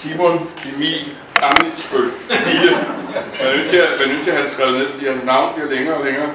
[0.00, 2.10] Simon Emil Amitsbøl
[2.46, 2.72] Bille.
[3.38, 5.06] Man er nødt til at, man er nødt til at have det skrevet ned, fordi
[5.06, 6.30] hans navn bliver længere og længere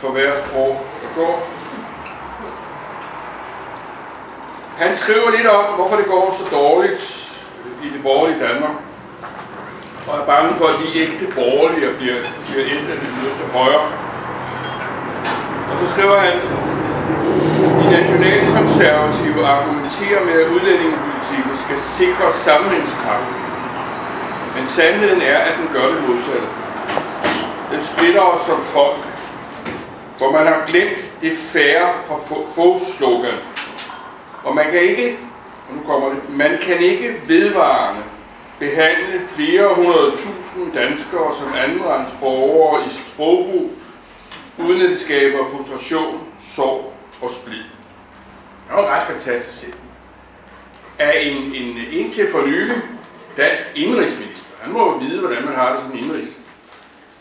[0.00, 0.72] for hver år,
[1.02, 1.48] der går.
[4.78, 7.02] Han skriver lidt om, hvorfor det går så dårligt
[7.84, 8.76] i det borgerlige Danmark.
[10.08, 13.86] Og er bange for, at de ægte borgerlige bliver, bliver et af det yderste højre.
[15.70, 16.36] Og så skriver han,
[17.80, 23.34] de nationalkonservative argumenterer med, at udlændingepolitikken skal sikre sammenhængskraften.
[24.56, 26.48] Men sandheden er, at den gør det modsatte.
[27.70, 29.06] Den splitter os som folk,
[30.18, 32.16] hvor man har glemt det færre fra
[32.54, 33.38] få slogan.
[34.44, 35.18] Og man kan ikke,
[35.68, 38.02] og nu kommer det, man kan ikke vedvarende
[38.58, 43.70] behandle flere hundrede tusind danskere som andenrangs borgere i sit sprogbrug,
[44.58, 46.20] uden at det skaber frustration,
[46.54, 47.64] sorg og splid.
[48.68, 49.85] Det er ret fantastisk set.
[50.98, 52.76] Af en, en indtil for nylig
[53.36, 56.40] dansk indrigsminister, han må jo vide, hvordan man har det som indrigs,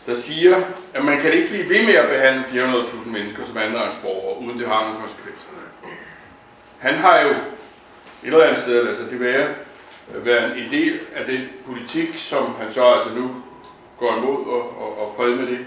[0.06, 0.56] der siger,
[0.94, 4.68] at man kan ikke blive ved med at behandle 400.000 mennesker som andenrangsborgere, uden det
[4.68, 5.48] har nogle konsekvenser.
[6.80, 7.36] Han har jo et
[8.24, 9.48] eller andet sted, altså det være,
[10.08, 13.32] være en del af den politik, som han så altså nu
[13.98, 15.60] går imod og, og, og fred med det.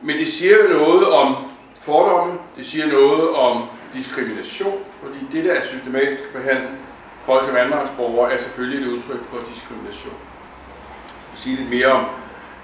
[0.00, 1.36] Men det siger jo noget om
[1.74, 3.62] fordomme, det siger noget om
[3.94, 6.83] diskrimination, fordi det der systematisk behandling
[7.26, 10.14] folk som andenrangsborgere er selvfølgelig et udtryk for diskrimination.
[10.14, 12.04] Jeg vil sige lidt mere om,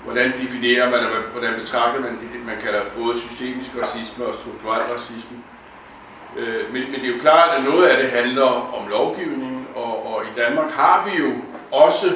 [0.05, 4.83] hvordan definerer man, og hvordan betragter man det, man kalder både systemisk racisme og strukturel
[4.83, 5.37] racisme.
[6.37, 10.15] Øh, men, men det er jo klart, at noget af det handler om lovgivning, og,
[10.15, 11.33] og i Danmark har vi jo
[11.73, 12.07] også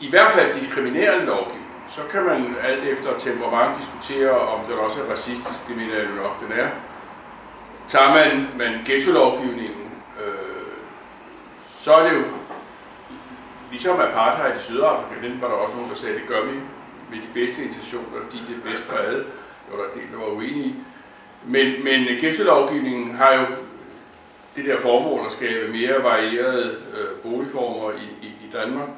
[0.00, 1.62] i hvert fald diskriminerende lovgivning.
[1.88, 6.06] Så kan man alt efter temperament diskutere, om det også er racistisk, det mener jeg
[6.16, 6.68] nok, den er.
[7.88, 9.81] Tager man, man ghetto-lovgivningen,
[11.82, 12.24] så er det jo
[13.70, 16.52] ligesom apartheid i Sydafrika, den var der også nogen, der sagde, det gør vi
[17.10, 19.18] med de bedste intentioner, fordi det er bedst for alle.
[19.18, 20.74] Det var der en del, der var uenige i.
[21.44, 23.46] Men, men ghetto-lovgivningen har jo
[24.56, 28.88] det der formål at skabe mere varierede øh, boligformer i, i, i Danmark.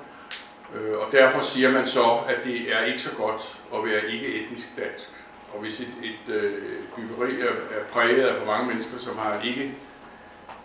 [0.75, 4.27] Øh, og derfor siger man så, at det er ikke så godt at være ikke
[4.27, 5.09] etnisk dansk.
[5.55, 6.53] Og hvis et, et øh,
[6.97, 9.75] byggeri er, er præget af for mange mennesker, som har en ikke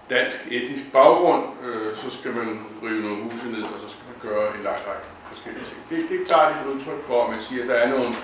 [0.09, 4.31] dansk etnisk baggrund, øh, så skal man rive nogle huse ned, og så skal man
[4.31, 5.79] gøre en lang række forskellige ting.
[5.89, 8.15] Det, det er klart et udtryk for, at man siger, at der er nogle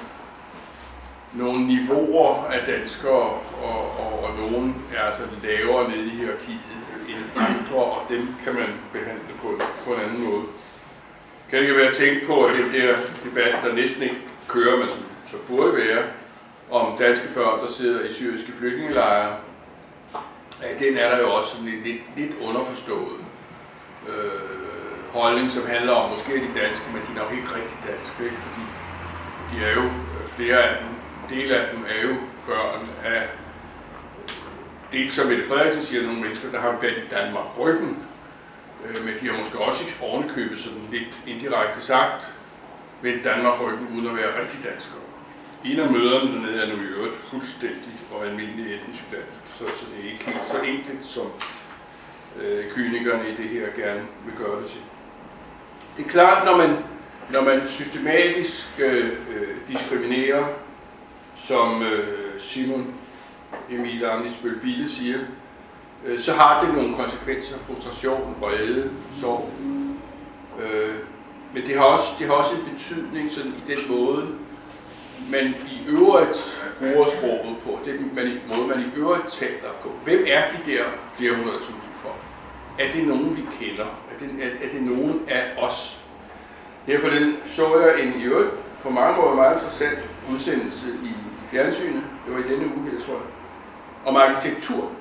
[1.33, 3.29] nogle niveauer af danskere,
[3.63, 6.59] og, og, og nogen er altså lavere nede i hierarkiet
[7.09, 10.43] end andre, og dem kan man behandle på, på en anden måde.
[11.49, 14.77] Kan det ikke være at tænke på, at den der debat, der næsten ikke kører,
[14.77, 16.03] men som så burde være,
[16.71, 19.35] om danske børn, der sidder i syriske flygtningelejre,
[20.61, 23.19] ja, den er der jo også sådan lidt, lidt, lidt underforstået
[24.09, 27.77] øh, holdning, som handler om, måske er de danske, men de er nok ikke rigtig
[27.89, 28.41] danske, ikke?
[28.47, 28.63] fordi
[29.51, 29.85] de er jo
[30.15, 30.95] øh, flere af dem
[31.29, 32.15] del af dem er jo
[32.47, 33.27] børn af,
[34.91, 38.03] dels som Mette Frederiksen siger, nogle mennesker, der har vendt Danmark ryggen,
[38.85, 42.33] øh, men de har måske også i ovenikøbet sådan lidt indirekte sagt,
[43.01, 45.04] vendt Danmark ryggen uden at være rigtig danskere.
[45.65, 50.05] En af møderne er nu i øvrigt fuldstændig og almindelig etnisk dansk, så, så det
[50.05, 51.27] er ikke helt så enkelt, som
[52.41, 54.81] øh, kynikerne i det her gerne vil gøre det til.
[55.97, 56.77] Det er klart, når man,
[57.29, 60.45] når man systematisk øh, øh diskriminerer
[61.35, 62.93] som øh, Simon
[63.69, 65.19] Emil Amnisbøl Bille siger,
[66.05, 69.51] øh, så har det nogle konsekvenser, frustration, vrede, sorg.
[70.61, 70.95] Øh,
[71.53, 74.27] men det har, også, det har også en betydning sådan i den måde,
[75.31, 79.89] man i øvrigt bruger sproget på, den man, måde man i øvrigt taler på.
[80.03, 80.83] Hvem er de der
[81.17, 82.15] flere hundrede tusind for?
[82.79, 83.85] Er det nogen, vi kender?
[83.85, 86.01] Er det, er, er det nogen af os?
[86.85, 88.49] Her for den så jeg en i øvrigt
[88.83, 89.99] på mange måder meget interessant
[90.31, 91.13] udsendelse i
[91.51, 93.21] fjernsynet, det var i denne uge, jeg tror
[94.05, 94.91] om arkitektur.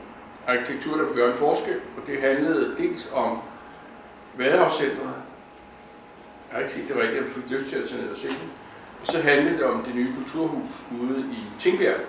[0.47, 3.39] Arkitektur, der vil gøre en forskel, og det handlede dels om
[4.35, 5.15] Vadehavscentret.
[6.50, 8.29] Jeg har ikke set det rigtigt, jeg fik lyst til at tage ned og se
[8.29, 8.49] det.
[9.05, 10.71] Så handlede det om det nye kulturhus
[11.01, 12.01] ude i Tingbjerg,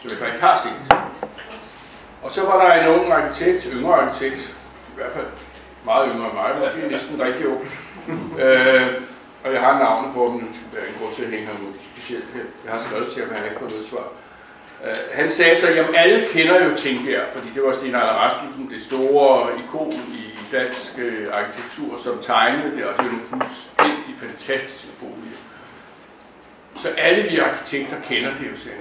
[0.00, 0.96] som jeg faktisk har set.
[2.22, 4.56] Og så var der en ung arkitekt, yngre arkitekt,
[4.92, 5.26] i hvert fald
[5.84, 7.62] meget yngre end mig, måske næsten rigtig ung,
[8.44, 8.86] øh,
[9.44, 10.46] og jeg har navnet på ham, nu
[10.76, 12.46] er en grund til at hænge ham ud specielt her.
[12.64, 14.08] Jeg har skrevet til ham, han har ikke fået noget svar.
[14.80, 18.70] Uh, han sagde så, at alle kender jo Tingbjerg, fordi det var Sten Arne Rasmussen,
[18.70, 24.14] det store ikon i dansk uh, arkitektur, som tegnede det, og det er nogle fuldstændig
[24.18, 25.17] fantastiske boliger.
[26.78, 28.78] Så alle vi arkitekter kender det jo, sagde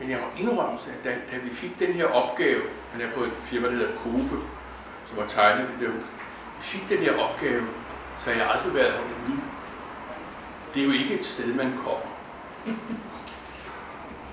[0.00, 2.62] Men jeg må indrømme, at da, da vi fik den her opgave,
[2.92, 4.36] han er på et firma, der hedder Kobe,
[5.08, 6.06] som har tegnet det der hus,
[6.60, 7.62] fik den her opgave,
[8.18, 9.40] så har jeg aldrig været herude.
[10.74, 12.08] Det er jo ikke et sted, man kommer.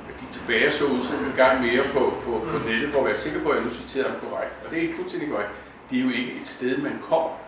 [0.07, 3.05] Jeg gik tilbage og så udsendt en gang mere på, på, på nettet, for at
[3.05, 4.51] være sikker på, at jeg nu citerer ham korrekt.
[4.65, 5.51] Og det er ikke fuldstændig korrekt.
[5.89, 7.44] Det er jo ikke et sted, man kommer.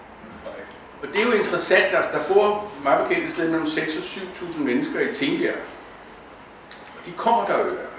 [1.01, 4.45] Og det er jo interessant, at altså, der bor meget bekendt et sted mellem 6.000
[4.45, 5.55] og 7.000 mennesker i Tingbjerg.
[6.99, 7.89] Og de kommer der jo i hvert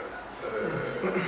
[1.03, 1.15] fald.
[1.15, 1.23] Øh,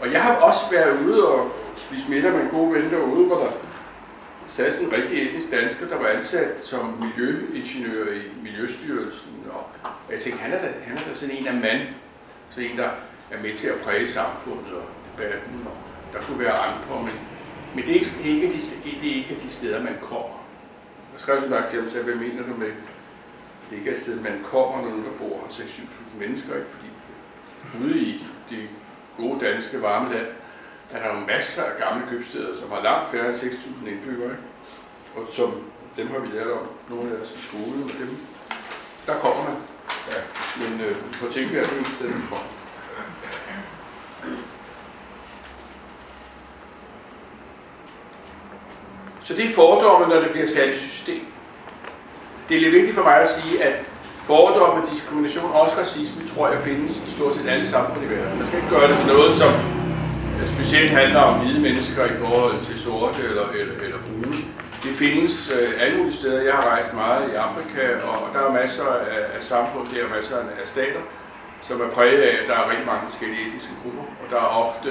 [0.00, 3.38] og jeg har også været ude og spise middag med en god ven derude, hvor
[3.38, 3.50] der
[4.48, 9.32] sad sådan en rigtig etnisk dansker, der var ansat som miljøingeniør i Miljøstyrelsen.
[9.52, 9.66] Og
[10.10, 11.80] jeg tænkte, han er da, han er da sådan en af mand,
[12.50, 12.88] så en, der
[13.30, 15.76] er med til at præge samfundet og debatten, og
[16.12, 17.12] der kunne være andre, men,
[17.74, 18.60] men det, er ikke, ikke de,
[19.00, 20.33] det er ikke de steder, man kommer.
[21.14, 22.72] Og skrev sådan nok til ham, hvad mener du med,
[23.70, 26.66] det ikke er sted, man kommer, når der bor 6-7.000 mennesker, ikke?
[26.70, 26.90] fordi
[27.84, 28.68] ude i det
[29.16, 30.26] gode danske varme land,
[30.92, 34.42] der er jo masser af gamle købsteder, som har langt færre end 6.000 indbyggere, ikke?
[35.16, 35.64] og som
[35.96, 38.18] dem har vi lært om, nogle af os i skolen, og dem,
[39.06, 39.56] der kommer man.
[40.10, 40.20] Ja.
[40.60, 42.48] Men øh, på tænke, at det er et sted, man kommer.
[49.24, 51.24] Så det er fordomme, når det bliver sat i system.
[52.48, 53.74] Det er lidt vigtigt for mig at sige, at
[54.24, 58.38] fordomme, diskrimination og også racisme, tror jeg findes i stort set alle samfund i verden.
[58.38, 59.52] Man skal ikke gøre det til noget, som
[60.56, 64.36] specielt handler om hvide mennesker i forhold til sorte eller, eller, eller brune.
[64.84, 66.42] Det findes øh, alle mulige steder.
[66.42, 70.14] Jeg har rejst meget i Afrika, og der er masser af, af samfund der, er
[70.16, 71.00] masser af stater,
[71.62, 74.50] som er præget af, at der er rigtig mange forskellige etniske grupper, og der er
[74.64, 74.90] ofte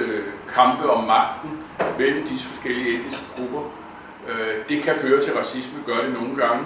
[0.56, 1.50] kampe om magten
[1.98, 3.62] mellem disse forskellige etniske grupper.
[4.28, 6.64] Øh, det kan føre til racisme, gør det nogle gange.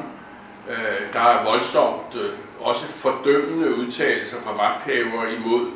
[0.68, 5.70] Øh, der er voldsomt øh, også fordømmende udtalelser fra magthavere imod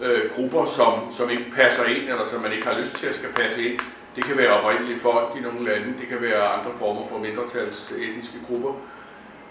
[0.00, 3.14] øh, grupper, som, som ikke passer ind, eller som man ikke har lyst til at
[3.14, 3.80] skal passe ind.
[4.16, 7.92] Det kan være oprindelige folk i nogle lande, det kan være andre former for mindretals
[7.98, 8.72] etniske grupper.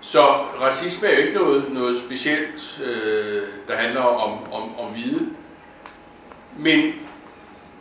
[0.01, 0.21] Så
[0.61, 5.29] racisme er jo ikke noget, noget specielt, øh, der handler om, om, om hvide.
[6.57, 6.93] Men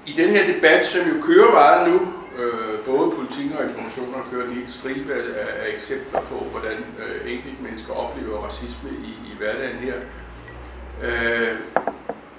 [0.07, 2.01] i den her debat, som jo kører meget nu,
[2.39, 7.33] øh, både politik og informationer kører en hel stribe af, af eksempler på, hvordan øh,
[7.33, 9.95] enkelte mennesker oplever racisme i, i hverdagen her.
[11.03, 11.57] Øh,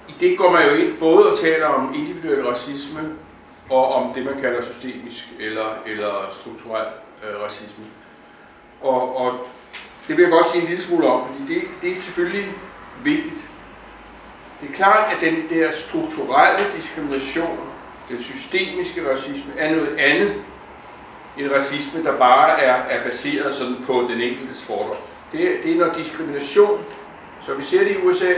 [0.08, 3.00] I det går man jo ind både og taler om individuel racisme
[3.70, 6.86] og om det, man kalder systemisk eller, eller strukturel
[7.22, 7.84] øh, racisme.
[8.80, 9.46] Og, og
[10.08, 12.52] det vil jeg godt sige en lille smule om, fordi det, det er selvfølgelig
[13.04, 13.50] vigtigt.
[14.60, 17.58] Det er klart, at den der strukturelle diskrimination,
[18.08, 20.34] den systemiske racisme, er noget andet
[21.38, 24.96] end racisme, der bare er, er baseret sådan på den enkeltes fordom.
[25.32, 26.84] Det, det er når diskrimination,
[27.46, 28.34] så vi ser det i USA,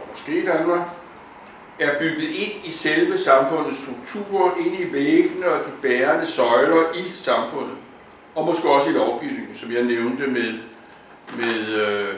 [0.00, 0.80] og måske i Danmark,
[1.78, 7.12] er bygget ind i selve samfundets strukturer, ind i væggene og de bærende søjler i
[7.16, 7.76] samfundet.
[8.34, 10.58] Og måske også i lovgivningen, som jeg nævnte med,
[11.36, 12.14] med øh,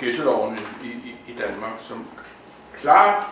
[0.00, 0.52] ghetto
[0.84, 2.06] i, i, i Danmark, som
[2.80, 3.22] klart,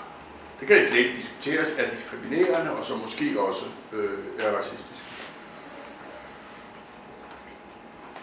[0.61, 5.03] det kan slet ikke diskuteres, er diskriminerende, og så måske også øh, er racistisk.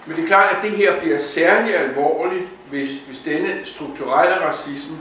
[0.05, 4.97] Men det er klart, at det her bliver særlig alvorligt, hvis, hvis denne strukturelle racisme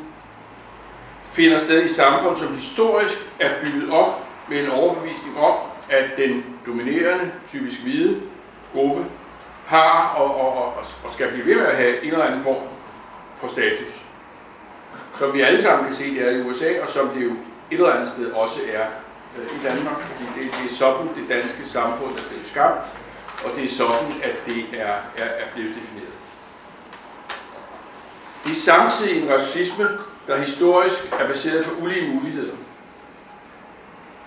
[1.25, 5.57] finder sted i samfund, som historisk er bygget op med en overbevisning om,
[5.91, 8.21] at den dominerende, typisk hvide
[8.73, 9.05] gruppe,
[9.67, 10.75] har og, og, og,
[11.05, 12.63] og skal blive ved med at have en eller anden form
[13.37, 14.03] for status.
[15.19, 17.37] Som vi alle sammen kan se, det er i USA, og som det jo et
[17.71, 18.87] eller andet sted også er
[19.39, 22.87] øh, i Danmark, fordi det, det er sådan, det danske samfund er blevet skabt,
[23.45, 26.13] og det er sådan, at det er, er, er blevet defineret.
[28.45, 29.89] Det er samtidig en racisme,
[30.27, 32.55] der historisk er baseret på ulige muligheder.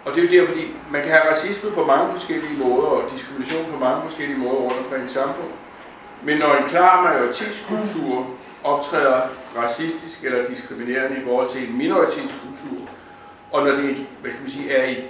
[0.06, 3.12] Og det er jo derfor, fordi man kan have racisme på mange forskellige måder, og
[3.12, 5.56] diskrimination på mange forskellige måder rundt omkring i samfundet.
[6.24, 8.28] Men når en klar majoritetskultur
[8.66, 9.22] optræder
[9.58, 12.90] racistisk eller diskriminerende i forhold til en minoritetskultur,
[13.52, 15.04] og når det hvad skal man sige, er et,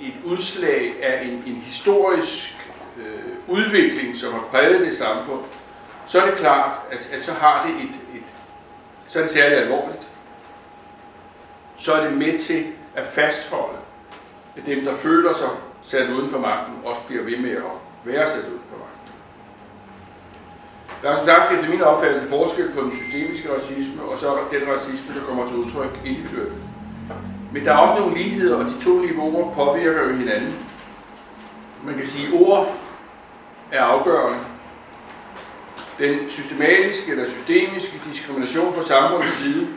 [0.00, 2.68] et udslag af en, en historisk
[2.98, 5.40] øh, udvikling, som har præget det samfund,
[6.06, 8.22] så er det klart, at, at så har det et, et
[9.06, 10.08] så er det særligt alvorligt.
[11.76, 13.78] Så er det med til at fastholde,
[14.56, 15.48] at dem, der føler sig
[15.84, 17.62] sat uden for magten, også bliver ved med at
[18.04, 18.59] være sat uden.
[21.02, 24.72] Der er som sagt efter min opfattelse forskel på den systemiske racisme, og så den
[24.72, 26.52] racisme, der kommer til udtryk individuelt.
[27.52, 30.54] Men der er også nogle ligheder, og de to niveauer påvirker jo hinanden.
[31.84, 32.74] Man kan sige, at ord
[33.72, 34.38] er afgørende.
[35.98, 39.68] Den systematiske eller systemiske diskrimination fra samfundets side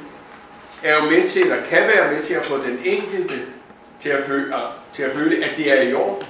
[0.84, 3.36] er jo med til, eller kan være med til at få den enkelte
[4.00, 4.56] til at føle,
[4.94, 6.28] til at, føle at det er i orden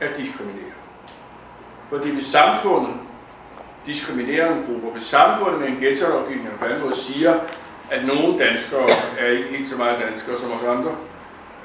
[0.00, 0.72] at diskriminere.
[1.88, 2.94] Fordi hvis samfundet
[3.86, 4.72] diskriminerende grupper.
[4.72, 7.40] gruppe, hvis samfundet med en ghetto-lovgivning på anden måde siger,
[7.90, 10.96] at nogle danskere er ikke helt så meget danskere som os andre,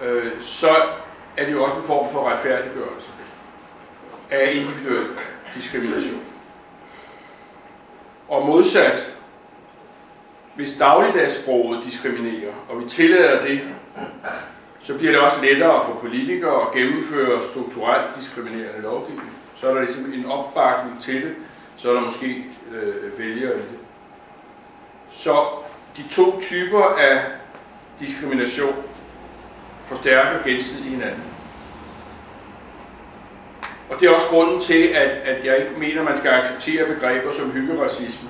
[0.03, 0.69] øh, så
[1.37, 3.11] er det jo også en form for retfærdiggørelse
[4.31, 5.07] af individuel
[5.55, 6.21] diskrimination.
[8.29, 9.13] Og modsat,
[10.55, 13.61] hvis dagligdagssproget diskriminerer, og vi tillader det,
[14.81, 19.31] så bliver det også lettere for politikere at gennemføre strukturelt diskriminerende lovgivning.
[19.55, 21.35] Så er der ligesom en opbakning til det,
[21.77, 23.79] så er der måske øh, vælgere i det.
[25.09, 25.45] Så
[25.97, 27.21] de to typer af
[27.99, 28.83] diskrimination
[29.87, 31.23] forstærker gensidigt hinanden.
[33.89, 36.85] Og det er også grunden til, at, at jeg ikke mener, at man skal acceptere
[36.85, 38.29] begreber som hyggeracisme,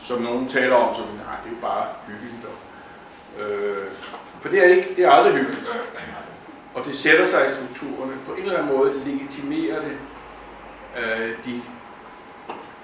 [0.00, 2.34] som nogen taler om, som nej, det er jo bare hyggeligt.
[3.40, 3.86] Øh,
[4.40, 5.68] for det er ikke, det er aldrig hyggeligt.
[6.74, 8.12] Og det sætter sig i strukturerne.
[8.26, 9.96] På en eller anden måde legitimerer det
[10.98, 11.62] øh, de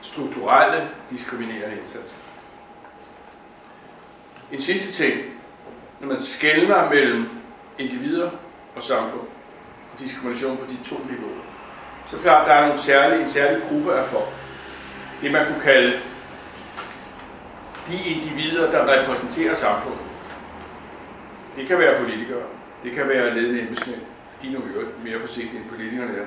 [0.03, 2.17] strukturelle diskriminerende indsatser.
[4.53, 5.21] En sidste ting.
[6.01, 7.29] Når man skældner mellem
[7.79, 8.31] individer
[8.77, 9.29] og samfund,
[9.93, 11.43] og diskrimination på de to niveauer,
[12.07, 14.29] så er klart, at der er nogle særlige, en særlig gruppe af folk.
[15.23, 16.01] Det man kunne kalde
[17.89, 20.01] de individer, der repræsenterer samfundet.
[21.57, 22.43] Det kan være politikere,
[22.85, 24.01] det kan være ledende embedsmænd,
[24.43, 24.61] de er nu
[25.05, 26.27] mere forsigtige end politikerne er.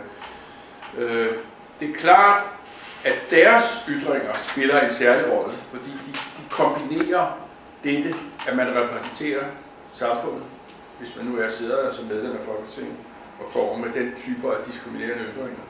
[0.97, 1.29] Øh,
[1.79, 2.43] det er klart,
[3.03, 7.37] at deres ytringer spiller en særlig rolle, fordi de, de kombinerer
[7.83, 8.15] dette,
[8.47, 9.43] at man repræsenterer
[9.93, 10.43] samfundet,
[10.99, 12.95] hvis man nu er sidder som medlem af Folketinget,
[13.39, 15.63] og kommer med den type af diskriminerende ytringer.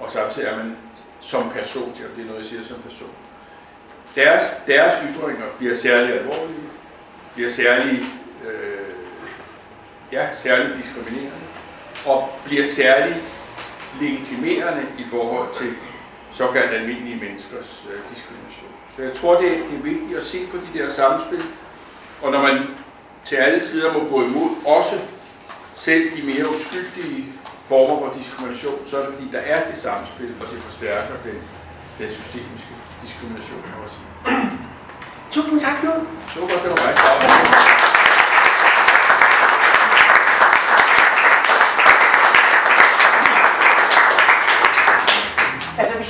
[0.00, 0.76] Og samtidig er man
[1.20, 3.10] som person, det er noget, jeg siger som person.
[4.14, 6.68] Deres, deres ytringer bliver særlig alvorlige,
[7.34, 8.02] bliver særlig,
[8.46, 8.92] øh,
[10.12, 11.46] ja, særlig diskriminerende,
[12.06, 13.16] og bliver særlig
[14.00, 15.74] legitimerende i forhold til
[16.38, 18.72] såkaldt almindelige menneskers øh, diskrimination.
[18.96, 21.42] Så jeg tror, det er, det er vigtigt at se på de der samspil,
[22.22, 22.56] og når man
[23.24, 24.96] til alle sider må gå imod også
[25.76, 27.32] selv de mere uskyldige
[27.68, 31.38] former for diskrimination, så er det fordi, der er det samspil, og det forstærker den,
[31.98, 33.62] den systemiske diskrimination,
[33.94, 34.50] sige.
[35.30, 36.00] Tusind tak, Knud.
[36.34, 37.75] Super, det var meget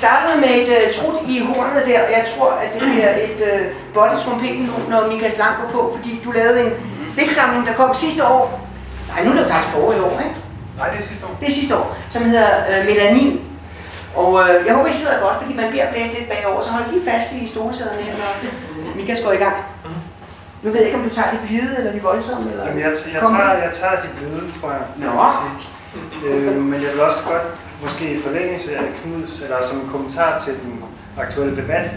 [0.03, 3.38] startede med et uh, trut i hornet der, og jeg tror, at det bliver et
[3.50, 3.61] uh,
[3.95, 6.73] body trompet nu, når Michael Lang går på, fordi du lavede en
[7.17, 8.69] digtsamling, der kom sidste år.
[9.09, 10.37] Nej, nu er det faktisk forrige år, ikke?
[10.79, 11.37] Nej, det er sidste år.
[11.41, 13.41] Det er sidste år, som hedder uh, Melanin.
[14.15, 16.85] Og uh, jeg håber, I sidder godt, fordi man bliver blæst lidt bagover, så hold
[16.93, 18.31] lige fast i stolsæderne her, når
[18.97, 19.57] Michael går i gang.
[20.62, 22.65] Nu ved jeg ikke, om du tager de blide eller de voldsomme, eller...
[22.67, 24.85] Jamen, jeg, jeg, tager, jeg tager de blide, tror jeg.
[24.97, 25.11] Nå.
[26.26, 27.43] Øh, men jeg vil også godt,
[27.87, 30.85] måske i forlængelse af Knuds, eller som en kommentar til den
[31.19, 31.90] aktuelle debat,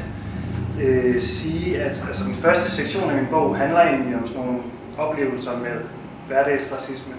[0.81, 4.59] øh, sige, at altså, den første sektion af min bog handler egentlig om sådan nogle
[4.97, 5.81] oplevelser med
[6.27, 7.13] hverdagsracisme.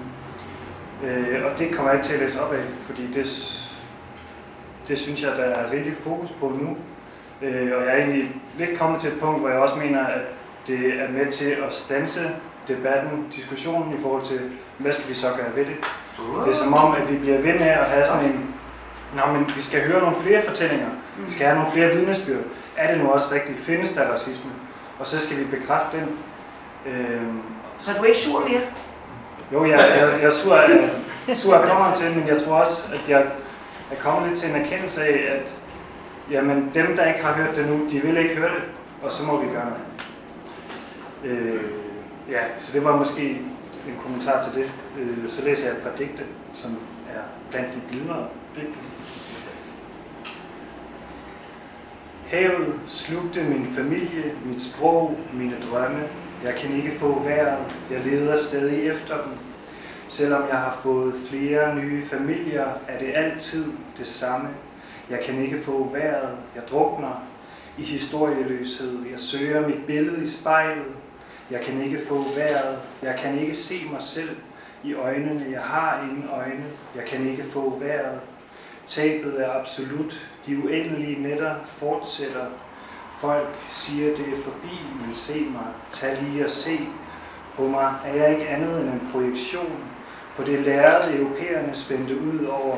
[1.04, 3.26] Øh, og det kommer jeg ikke til at læse op af, fordi det,
[4.88, 6.76] det synes jeg, der er rigtig fokus på nu.
[7.42, 10.20] Øh, og jeg er egentlig lidt kommet til et punkt, hvor jeg også mener, at
[10.66, 12.20] det er med til at stanse
[12.68, 14.40] debatten, diskussionen i forhold til,
[14.78, 15.76] hvad skal vi så gøre ved det?
[16.44, 18.54] Det er som om, at vi bliver ved med at have sådan en,
[19.14, 20.88] Nå, men vi skal høre nogle flere fortællinger,
[21.26, 22.40] vi skal have nogle flere vidnesbyrd.
[22.76, 23.60] Er det nu også rigtigt?
[23.60, 24.50] Findes der racisme?
[24.98, 26.08] Og så skal vi bekræfte den.
[26.86, 27.40] Øhm,
[27.78, 28.60] Så du er ikke sur mere?
[29.52, 30.90] jo, jeg, jeg, jeg er sur af,
[31.36, 33.20] sur af dommeren til, men jeg tror også, at jeg
[33.90, 35.54] er kommet lidt til en erkendelse af, at
[36.30, 38.62] jamen, dem, der ikke har hørt det nu, de vil ikke høre det,
[39.02, 39.80] og så må vi gøre noget.
[41.24, 41.60] Øh,
[42.30, 43.22] ja, så det var måske
[43.88, 44.70] en kommentar til det.
[45.00, 46.22] Øh, så læser jeg et par digte,
[46.54, 46.70] som
[47.08, 48.26] er blandt de blidere
[48.56, 48.78] digte.
[52.30, 56.08] Havet slugte min familie, mit sprog, mine drømme.
[56.44, 59.32] Jeg kan ikke få vejret, jeg leder stadig efter dem.
[60.08, 63.64] Selvom jeg har fået flere nye familier, er det altid
[63.98, 64.48] det samme.
[65.10, 67.26] Jeg kan ikke få vejret, jeg drukner
[67.78, 68.98] i historieløshed.
[69.10, 70.92] Jeg søger mit billede i spejlet.
[71.50, 74.36] Jeg kan ikke få vejret, jeg kan ikke se mig selv
[74.84, 75.46] i øjnene.
[75.50, 76.64] Jeg har ingen øjne,
[76.96, 78.20] jeg kan ikke få vejret.
[78.90, 80.28] Tabet er absolut.
[80.46, 82.46] De uendelige nætter fortsætter.
[83.20, 85.66] Folk siger, det er forbi, men se mig.
[85.92, 86.78] Tag lige og se.
[87.54, 89.84] På mig er jeg ikke andet end en projektion.
[90.36, 92.76] På det lærrede europæerne spændte ud over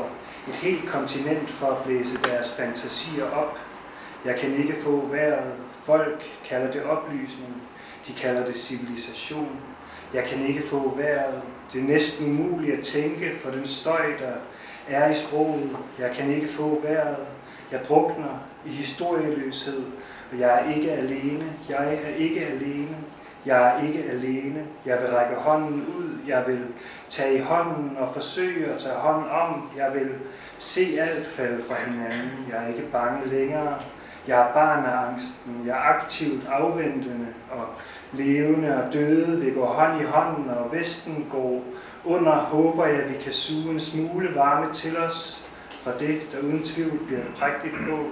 [0.49, 3.59] et helt kontinent for at blæse deres fantasier op.
[4.25, 5.53] Jeg kan ikke få vejret.
[5.85, 7.63] Folk kalder det oplysning.
[8.07, 9.61] De kalder det civilisation.
[10.15, 11.43] Jeg kan ikke få vejret.
[11.73, 14.33] Det er næsten umuligt at tænke for den støj, der
[14.89, 15.77] er i sproget.
[15.99, 17.17] Jeg kan ikke få vejret.
[17.73, 19.83] Jeg drukner i historieløshed,
[20.33, 21.45] og jeg er ikke alene.
[21.69, 22.97] Jeg er ikke alene.
[23.47, 24.65] Jeg er ikke alene.
[24.87, 26.19] Jeg vil række hånden ud.
[26.29, 26.65] Jeg vil
[27.09, 29.71] tage i hånden og forsøge at tage hånden om.
[29.77, 30.11] Jeg vil
[30.59, 32.47] se alt falde fra hinanden.
[32.51, 33.75] Jeg er ikke bange længere.
[34.29, 35.63] Jeg er barn af angsten.
[35.67, 37.67] Jeg er aktivt afventende og
[38.13, 41.65] levende og døde det går hånd i hånden, og Vesten går
[42.05, 45.45] under, håber jeg, at vi kan suge en smule varme til os
[45.83, 48.07] fra det, der uden tvivl bliver et prægtigt på.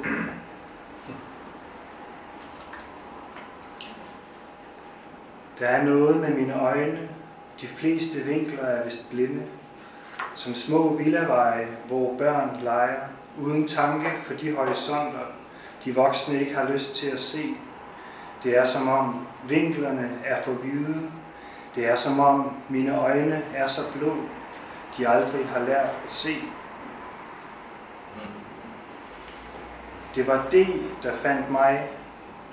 [5.58, 7.08] Der er noget med mine øjne.
[7.60, 9.42] De fleste vinkler er vist blinde.
[10.34, 13.00] Som små villaveje, hvor børn leger,
[13.40, 15.26] uden tanke for de horisonter,
[15.84, 17.42] de voksne ikke har lyst til at se.
[18.44, 21.10] Det er som om vinklerne er for hvide.
[21.74, 24.16] Det er som om mine øjne er så blå,
[24.98, 26.34] de aldrig har lært at se.
[30.14, 30.66] Det var det,
[31.02, 31.88] der fandt mig,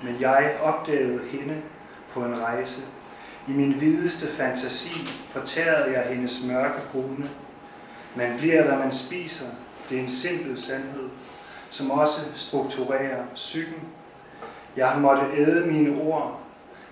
[0.02, 1.62] men jeg opdagede hende
[2.12, 2.82] på en rejse.
[3.48, 7.30] I min videste fantasi fortærede jeg hendes mørke brune.
[8.14, 9.46] Man bliver, hvad man spiser.
[9.88, 11.08] Det er en simpel sandhed,
[11.70, 13.82] som også strukturerer psyken.
[14.76, 16.40] Jeg har måttet æde mine ord.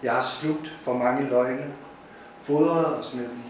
[0.03, 1.65] Jeg har slugt for mange løgne.
[2.47, 3.43] Fodret os med dem.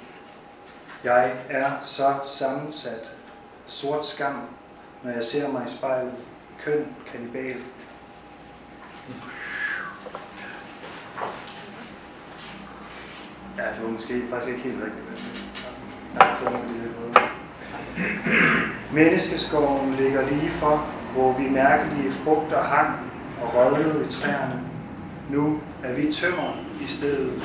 [1.05, 3.11] Jeg er så sammensat.
[3.67, 4.41] Sort skam,
[5.03, 6.13] når jeg ser mig i spejlet.
[6.65, 7.57] Køn kanibal.
[13.57, 15.57] Ja, det var måske faktisk ikke helt rigtigt.
[16.15, 16.97] Ja, så var det lidt
[18.93, 23.13] Menneskeskoven ligger lige for, hvor vi mærkelige frugter hang
[23.43, 24.61] og rødlede i træerne.
[25.31, 27.43] Nu er vi tømmer i stedet,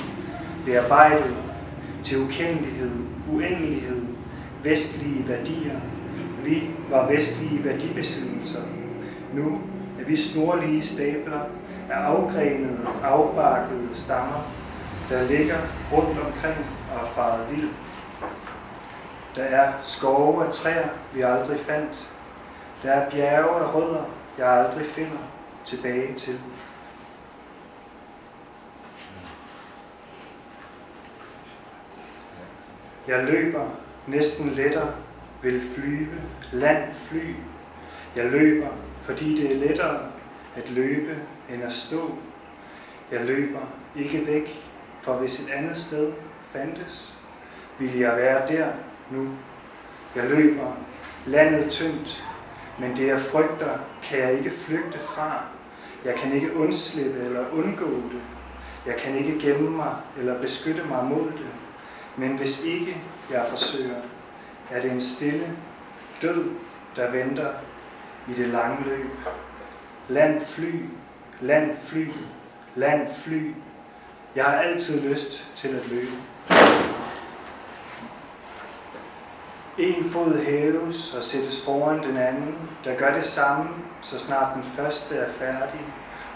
[0.66, 1.38] bearbejdet
[2.04, 2.92] til ukendelighed,
[3.32, 4.02] uendelighed,
[4.64, 5.80] vestlige værdier.
[6.44, 8.62] Vi var vestlige værdibesiddelser.
[9.34, 9.62] Nu
[10.00, 11.40] er vi snorlige stabler
[11.90, 14.52] af afgrenede, afbakkede stammer,
[15.10, 15.58] der ligger
[15.94, 17.70] rundt omkring og er faret vild.
[19.36, 22.10] Der er skove af træer, vi aldrig fandt.
[22.84, 24.04] Der er bjerge af rødder,
[24.38, 25.18] jeg aldrig finder
[25.66, 26.40] tilbage til.
[33.08, 33.68] Jeg løber
[34.08, 34.94] næsten lettere,
[35.42, 37.36] vil flyve, land fly.
[38.16, 38.68] Jeg løber,
[39.02, 40.00] fordi det er lettere
[40.56, 41.16] at løbe
[41.50, 42.18] end at stå.
[43.12, 43.60] Jeg løber
[43.96, 44.64] ikke væk,
[45.02, 46.12] for hvis et andet sted
[46.42, 47.14] fandtes,
[47.80, 48.68] ville jeg være der
[49.12, 49.30] nu.
[50.16, 50.78] Jeg løber
[51.26, 52.24] landet tyndt,
[52.80, 55.44] men det jeg frygter, kan jeg ikke flygte fra.
[56.06, 58.22] Jeg kan ikke undslippe eller undgå det.
[58.86, 61.61] Jeg kan ikke gemme mig eller beskytte mig mod det.
[62.18, 62.98] Men hvis ikke
[63.32, 64.02] jeg forsøger,
[64.72, 65.48] er det en stille
[66.22, 66.52] død,
[66.96, 67.50] der venter
[68.28, 69.10] i det lange løb.
[70.10, 70.86] Land fly,
[71.42, 72.08] land fly,
[72.76, 73.54] land fly.
[74.36, 76.12] Jeg har altid lyst til at løbe.
[79.78, 83.70] En fod hæves og sættes foran den anden, der gør det samme,
[84.02, 85.80] så snart den første er færdig.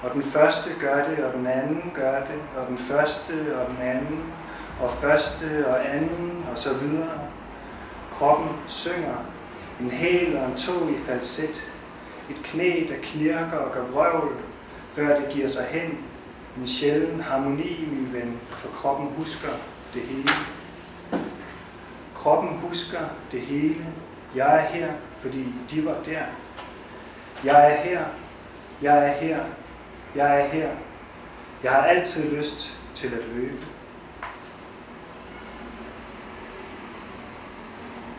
[0.04, 3.82] Og den første gør det, og den anden gør det, og den første og den
[3.82, 4.34] anden,
[4.82, 7.20] og første og anden, og så videre.
[8.12, 9.16] Kroppen synger,
[9.82, 11.70] en hæl og en tog i falset,
[12.30, 14.36] et knæ, der knirker og gør vrøvl,
[14.94, 15.98] før det giver sig hen.
[16.58, 19.50] En sjælden harmoni, min ven, for kroppen husker
[19.94, 20.30] det hele.
[22.16, 23.00] Kroppen husker
[23.32, 23.86] det hele.
[24.36, 26.24] Jeg er her, fordi de var der.
[27.44, 28.04] Jeg er her.
[28.82, 29.40] Jeg er her.
[30.16, 30.70] Jeg er her.
[31.64, 33.66] Jeg har altid lyst til at løbe.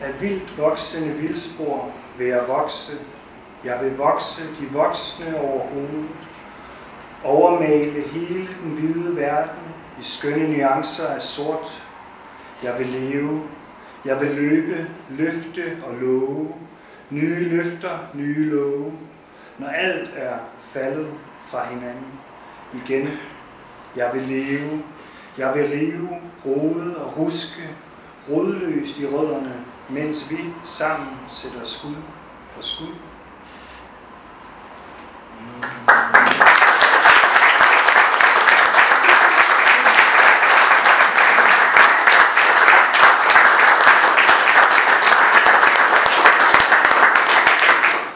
[0.01, 2.93] Af vildt voksende vildspor vil jeg vokse.
[3.63, 6.09] Jeg vil vokse de voksne over hovedet.
[7.23, 9.63] Overmale hele den hvide verden
[9.99, 11.83] i skønne nuancer af sort.
[12.63, 13.43] Jeg vil leve.
[14.05, 16.53] Jeg vil løbe, løfte og love.
[17.09, 18.93] Nye løfter, nye love.
[19.57, 22.19] Når alt er faldet fra hinanden
[22.73, 23.09] igen.
[23.95, 24.83] Jeg vil leve.
[25.37, 26.09] Jeg vil leve,
[26.45, 27.69] rode og ruske,
[28.29, 29.53] rodløst i rødderne,
[29.89, 31.95] mens vi sammen sætter skud
[32.49, 32.93] for skud.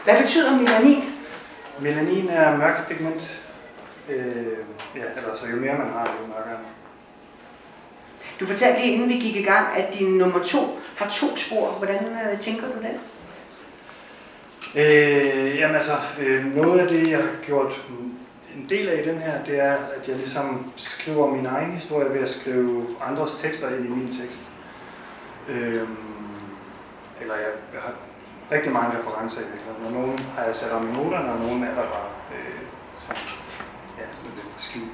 [0.04, 1.04] Hvad betyder melanin?
[1.80, 3.42] Melanin er mørkepigment.
[4.08, 4.16] Øh,
[4.96, 6.58] ja, eller så jo mere man har, jo mørkere.
[8.40, 10.58] Du fortalte lige inden vi gik i gang, at din nummer to
[10.96, 11.70] har to spor.
[11.78, 13.00] Hvordan øh, tænker du det?
[14.74, 17.80] Øh, jamen altså, øh, noget af det, jeg har gjort
[18.56, 22.14] en del af i den her, det er, at jeg ligesom skriver min egen historie
[22.14, 24.38] ved at skrive andres tekster ind i min tekst.
[25.48, 25.88] Øh,
[27.20, 27.92] eller jeg, jeg har
[28.52, 29.86] rigtig mange referencer i virkeligheden.
[29.86, 32.62] Og nogle har jeg sat om i noterne, og nogle er der bare øh,
[32.98, 33.22] sådan,
[33.98, 34.92] ja, sådan lidt skjult.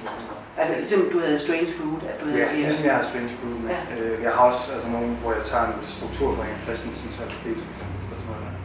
[0.59, 3.59] Altså ligesom du havde Strange Fruit, at du havde Ja, ligesom jeg har Strange Fruit
[3.63, 3.69] med.
[3.69, 4.01] Ja.
[4.01, 7.63] Øh, jeg har også altså, nogle, hvor jeg tager en struktur fra en Christensens alfabet,
[7.65, 7.97] for eksempel.
[8.05, 8.57] Eller sådan noget.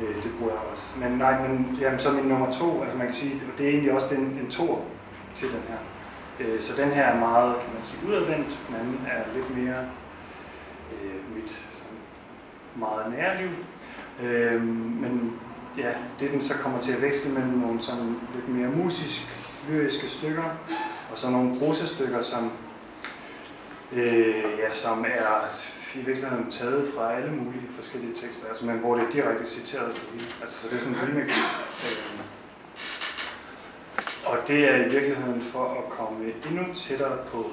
[0.00, 0.84] Øh, det bruger jeg også.
[1.02, 3.92] Men nej, men jamen, så min nummer to, altså man kan sige, det er egentlig
[3.92, 4.74] også den, en tor
[5.34, 5.80] til den her.
[6.40, 9.80] Øh, så den her er meget, kan man sige, udadvendt, men anden er lidt mere
[10.92, 11.98] øh, mit sådan,
[12.76, 13.52] meget nære liv.
[14.22, 14.62] Øh,
[15.02, 15.32] men
[15.78, 15.90] ja,
[16.20, 19.36] det den så kommer til at veksle mellem nogle sådan lidt mere musisk,
[19.68, 20.56] lyriske stykker,
[21.12, 22.52] og så nogle prosastykker, som,
[23.92, 25.46] øh, ja, som er
[25.94, 29.94] i virkeligheden taget fra alle mulige forskellige tekster, altså, men hvor det er direkte citeret
[29.94, 30.24] på.
[30.42, 31.28] Altså, så det er sådan en remix.
[31.86, 32.20] Øh,
[34.26, 37.50] og det er i virkeligheden for at komme endnu tættere på,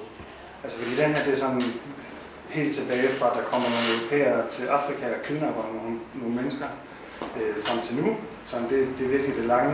[0.63, 1.61] altså fordi den her, det er sådan
[2.49, 6.67] helt tilbage fra, at der kommer nogle europæere til Afrika og kidnapper nogle, nogle mennesker
[7.37, 8.17] øh, frem til nu.
[8.45, 9.73] Så det, det er virkelig det lange,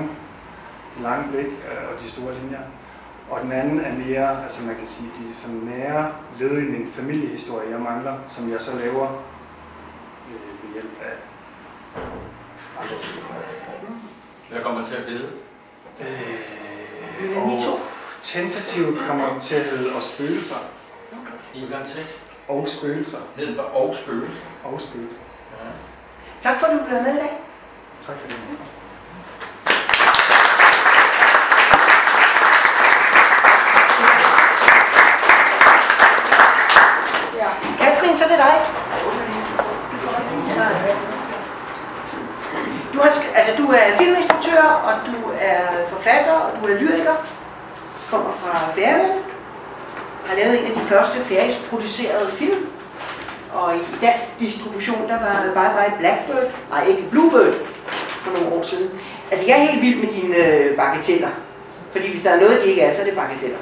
[0.93, 2.63] det lange blik øh, og de store linjer.
[3.29, 6.91] Og den anden er mere, altså man kan sige, de sådan nære led i min
[6.91, 9.07] familiehistorie, jeg mangler, som jeg så laver
[10.29, 11.15] øh, ved hjælp af
[12.81, 12.95] andre.
[14.49, 15.29] Hvad kommer til at billede?
[16.01, 17.61] Øh, og
[18.21, 20.55] tentativt kommer til at hedde og spøgelser.
[21.55, 21.99] En gang til.
[22.47, 23.17] Og spøgelser.
[23.35, 24.29] Hed bare og spøge.
[24.63, 25.17] Og spøgelser.
[25.51, 25.69] Ja.
[26.41, 27.39] Tak for, at du blev med i dag.
[28.05, 28.37] Tak for det.
[37.79, 38.55] Katrin, så er det dig.
[42.93, 47.15] Du, har, altså, du er filminstruktør, og du er forfatter, og du er lyriker.
[48.09, 49.17] Kommer fra Færøen.
[50.25, 52.67] Har lavet en af de første færøsk producerede film.
[53.53, 57.53] Og i dansk distribution, der var Bye Bye Blackbird, nej ikke Bluebird,
[58.21, 58.89] for nogle år siden.
[59.31, 61.29] Altså jeg er helt vild med dine øh, bagateller.
[61.91, 63.57] Fordi hvis der er noget, de ikke er, så er det bagateller.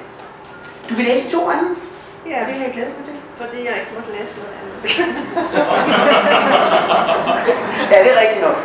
[0.90, 1.78] Du vil læse to af dem?
[2.30, 3.16] Ja, det har jeg glædet mig til.
[3.38, 4.74] Fordi jeg ikke måtte læse noget andet.
[7.92, 8.58] Ja, det er rigtigt nok.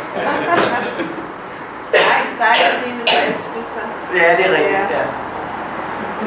[1.93, 3.81] Nej, dig og dine forelskelser.
[4.15, 4.71] Ja, det er rigtigt.
[4.71, 4.97] Ja.
[4.97, 5.05] Ja.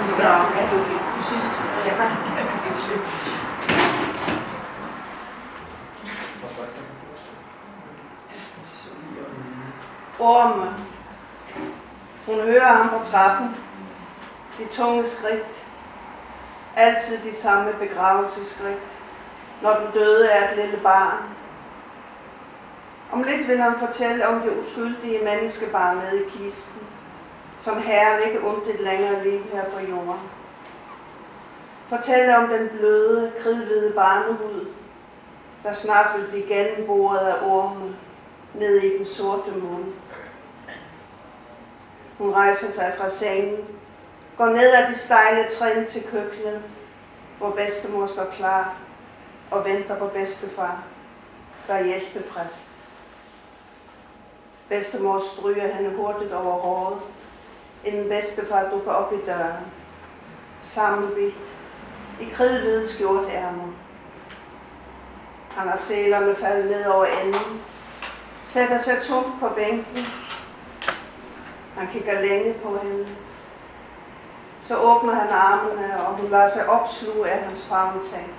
[0.00, 1.50] Så er du ikke usynlig.
[1.86, 1.92] Ja.
[10.18, 10.74] Orme.
[12.26, 13.56] Hun hører ham på trappen.
[14.58, 15.46] De tunge skridt.
[16.76, 18.78] Altid de samme begravelseskridt.
[19.62, 21.22] Når den døde er et lille barn.
[23.12, 26.82] Om lidt vil han fortælle om det uskyldige menneskebarn nede i kisten,
[27.58, 30.20] som herren ikke ondt et længere liv her på jorden.
[31.88, 34.66] Fortælle om den bløde, kridhvide barnehud,
[35.62, 37.96] der snart vil blive gennemboret af ormen
[38.54, 39.84] ned i den sorte mund.
[42.18, 43.64] Hun rejser sig fra sengen,
[44.40, 46.62] går ned ad de stejle trin til køkkenet,
[47.38, 48.76] hvor bedstemor står klar
[49.50, 50.82] og venter på bedstefar,
[51.66, 52.70] der er hjælpepræst.
[54.68, 57.00] Bedstemor stryger hende hurtigt over håret,
[57.84, 59.64] inden bedstefar dukker op i døren.
[60.60, 61.34] Sammenbidt,
[62.20, 63.72] i kridhvide skjortærmer.
[65.50, 67.60] Han har sælerne faldet ned over enden,
[68.42, 70.06] sætter sig tungt på bænken.
[71.76, 73.06] Han kigger længe på hende.
[74.60, 78.30] Så åbner han armene, og hun lader sig opsluge af hans favntag.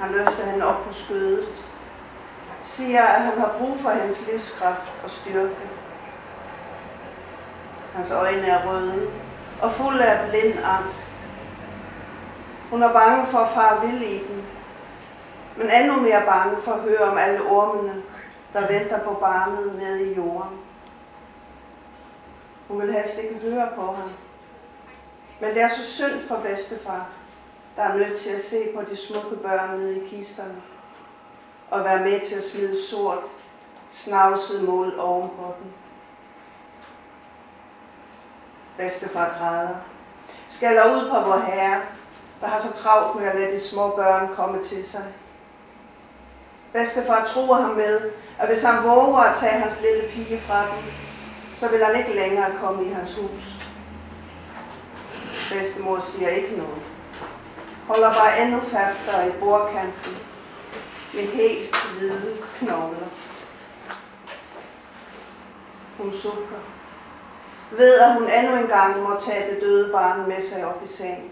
[0.00, 1.48] Han løfter hende op på skødet,
[2.62, 5.56] siger, at han har brug for hendes livskraft og styrke.
[7.94, 9.10] Hans øjne er røde
[9.62, 11.14] og fulde af blind angst.
[12.70, 14.46] Hun er bange for at far vil i den,
[15.56, 18.02] men endnu mere bange for at høre om alle ormene,
[18.52, 20.58] der venter på barnet nede i jorden.
[22.68, 24.10] Hun vil helst ikke høre på ham.
[25.40, 27.06] Men det er så synd for bedstefar,
[27.76, 30.62] der er nødt til at se på de smukke børn nede i kisterne
[31.70, 33.18] og være med til at smide sort,
[33.90, 35.72] snavset mål ovenpå den.
[38.76, 39.76] Bedstefar græder.
[40.48, 41.82] Skælder ud på vor herre,
[42.40, 45.14] der har så travlt med at lade de små børn komme til sig.
[46.72, 50.84] Bedstefar tror ham med, at hvis han våger at tage hans lille pige fra dem,
[51.54, 53.67] så vil han ikke længere komme i hans hus.
[55.52, 56.82] Bedstemor siger ikke noget.
[57.86, 60.16] Holder bare endnu fastere i bordkanten
[61.14, 63.08] med helt hvide knogler.
[65.98, 66.58] Hun sukker.
[67.70, 71.30] Ved, at hun endnu engang må tage det døde barn med sig op i seng.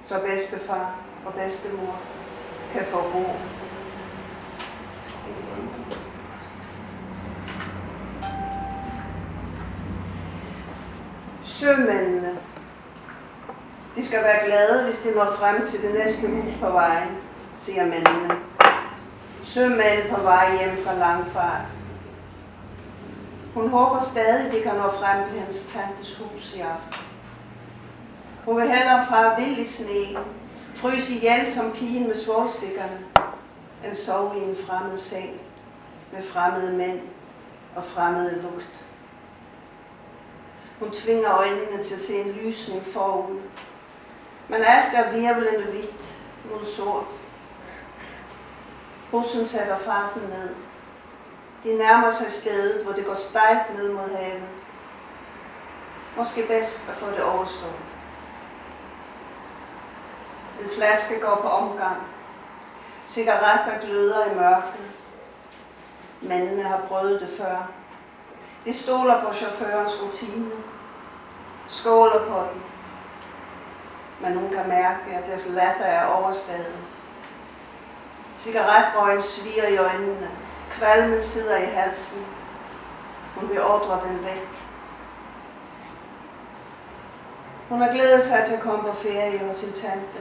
[0.00, 0.94] Så bedstefar
[1.26, 1.98] og bedstemor
[2.72, 3.24] kan få ro.
[11.42, 12.38] Sømændene.
[13.96, 17.08] De skal være glade, hvis de når frem til det næste hus på vejen,
[17.54, 18.36] siger mændene.
[19.42, 21.66] Sømænd på vej hjem fra langfart.
[23.54, 27.06] Hun håber stadig, de kan nå frem til hans tantes hus i aften.
[28.44, 30.18] Hun vil hellere fra vild i sne,
[30.74, 32.98] fryse ihjel som pigen med svålstikkerne,
[33.84, 35.40] end sove i en fremmed seng
[36.12, 37.00] med fremmede mænd
[37.76, 38.84] og fremmede lugt.
[40.78, 43.40] Hun tvinger øjnene til at se en lysning forud.
[44.48, 46.14] Men alt er virvelende hvidt
[46.50, 47.04] mod sort.
[49.10, 50.54] Bussen sætter farten ned.
[51.64, 54.42] De nærmer sig stedet, hvor det går stejlt ned mod havet.
[56.16, 57.72] Måske bedst at få det overstået.
[60.60, 61.96] En flaske går på omgang.
[63.06, 64.90] Cigaretter gløder i mørket.
[66.22, 67.68] Mændene har prøvet det før.
[68.64, 70.50] De stoler på chaufførens rutine.
[71.68, 72.62] Skåler på den.
[74.20, 76.74] Men hun kan mærke, at deres latter er overstadet.
[78.36, 80.30] Cigaretrøgen sviger i øjnene.
[80.70, 82.26] Kvalmen sidder i halsen.
[83.34, 84.48] Hun beordrer den væk.
[87.68, 90.18] Hun har glædet sig til at komme på ferie hos sin tante,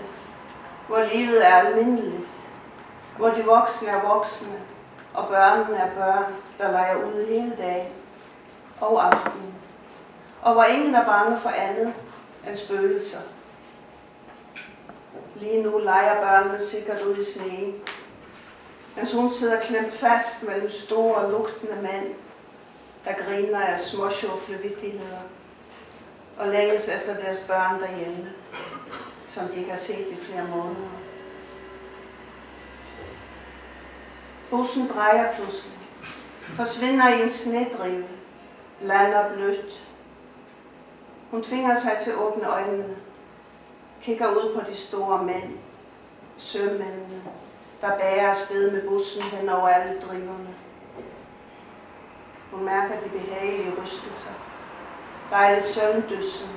[0.88, 2.28] hvor livet er almindeligt,
[3.18, 4.60] hvor de voksne er voksne,
[5.14, 7.92] og børnene er børn, der leger ude hele dagen
[8.82, 9.54] og aftenen,
[10.42, 11.94] og hvor ingen er bange for andet
[12.48, 13.20] end spøgelser.
[15.36, 17.76] Lige nu leger børnene sikkert ud i sneen,
[18.96, 22.16] mens hun sidder klemt fast mellem store, lugtende mænd,
[23.06, 25.20] der griner af småsjufle vigtigheder
[26.38, 28.32] og længes efter deres børn derhjemme,
[29.28, 30.90] som de ikke har set i flere måneder.
[34.50, 35.80] Bussen drejer pludselig,
[36.56, 38.06] forsvinder i en snedrive,
[38.82, 39.88] lander blødt.
[41.32, 42.96] Hun tvinger sig til at åbne øjnene,
[44.06, 45.58] kigger ud på de store mænd,
[46.38, 47.24] sømændene,
[47.82, 50.56] der bærer afsted med bussen hen over alle driverne.
[52.52, 54.34] Hun mærker de behagelige rystelser.
[55.30, 56.50] Der er lidt søvndyssen.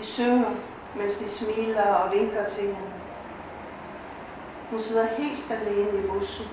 [0.00, 0.50] De synger,
[0.96, 2.92] mens de smiler og vinker til hende.
[4.70, 6.46] Hun sidder helt alene i bussen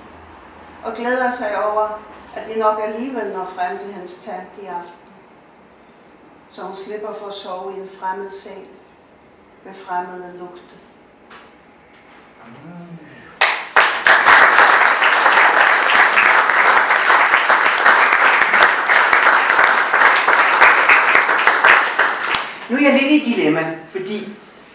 [0.83, 2.01] og glæder sig over,
[2.35, 5.13] at de nok alligevel når frem til hans tante i aften.
[6.49, 8.76] Så hun slipper for at sove i en fremmed seng
[9.67, 10.61] med fremmede lugte.
[22.69, 24.29] Nu er jeg lidt i dilemma, fordi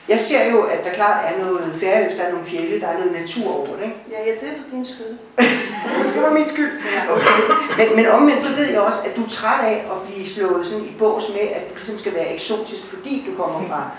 [0.09, 2.98] jeg ser jo, at der klart er noget færøst, der er nogle fjelle, der er
[2.98, 3.85] noget natur over det.
[3.85, 3.96] Ikke?
[4.11, 5.16] Ja, ja, det er for din skyld.
[6.14, 6.72] Det var min skyld.
[7.11, 7.38] Okay.
[7.78, 10.66] Men, men omvendt så ved jeg også, at du er træt af at blive slået
[10.66, 13.90] sådan i bås med, at du ligesom skal være eksotisk, fordi du kommer fra,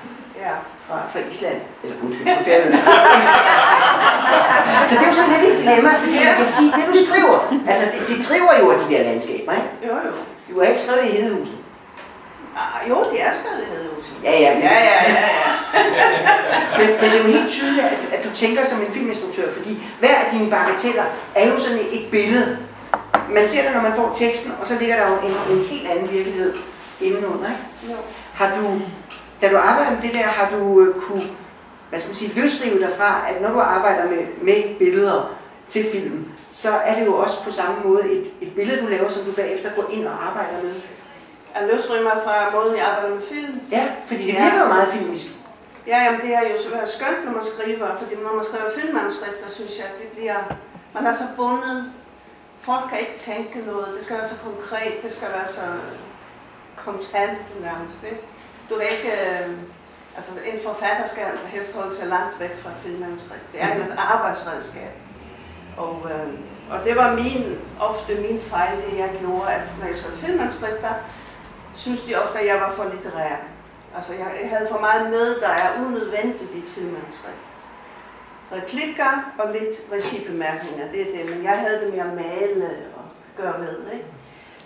[0.46, 0.56] Ja.
[0.88, 1.60] fra, fra Island.
[1.84, 2.80] Eller undskyld, fra Færøerne.
[4.88, 7.38] så det er jo sådan lidt et dilemma, fordi man kan sige, det du skriver,
[7.70, 9.70] altså det, det driver jo af de der landskaber, ikke?
[9.88, 10.12] Jo, jo.
[10.50, 11.58] Du har ikke skrevet i Hedehusen.
[12.58, 14.16] Ah, jo, det er stadig Hedehusen.
[14.24, 15.30] Ja, ja, men, Ja, ja, ja, ja.
[16.78, 19.84] men, men det er jo helt tydeligt, at, at du tænker som en filminstruktør, fordi
[20.00, 21.04] hver af dine bagateller
[21.36, 22.58] er jo sådan et, et billede.
[23.30, 25.88] Man ser det, når man får teksten, og så ligger der jo en, en helt
[25.88, 26.54] anden virkelighed
[27.02, 27.50] indenunder.
[27.50, 27.94] Ikke?
[27.94, 27.98] Jo.
[28.34, 28.82] Har du,
[29.44, 31.24] da du arbejder med det der, har du øh, kunne,
[31.90, 35.36] hvad skal man sige, løsrive dig fra, at når du arbejder med, med billeder
[35.68, 39.10] til film, så er det jo også på samme måde et, et billede, du laver,
[39.10, 40.74] som du bagefter går ind og arbejder med.
[41.56, 43.62] Jeg løsryger mig fra måden, jeg arbejder med film.
[43.72, 45.28] Ja, fordi det virker jo meget filmisk.
[45.88, 48.66] Ja, jamen det er jo så været skønt, når man skriver, fordi når man skriver
[48.80, 50.40] filmmanuskripter, synes jeg, at det bliver,
[50.94, 51.86] man er så bundet.
[52.60, 55.62] Folk kan ikke tænke noget, det skal være så konkret, det skal være så
[56.76, 58.04] kontant nærmest.
[58.04, 58.22] Ikke?
[58.74, 59.50] Du kan ikke, øh,
[60.16, 63.52] altså en forfatter skal helst holde sig langt væk fra et filmmanuskript.
[63.52, 64.92] Det er jo et arbejdsredskab.
[65.78, 66.34] Og, øh,
[66.72, 70.94] og det var min, ofte min fejl, det jeg gjorde, at når jeg skrev filmmanuskripter,
[71.76, 73.38] synes de ofte, at jeg var for litterær.
[73.96, 77.48] Altså, jeg havde for meget med, der er unødvendigt i et filmmanuskript.
[78.52, 83.04] Replikker og lidt regibemærkninger, det er det, men jeg havde det med at male og
[83.38, 84.06] gøre ved, ikke?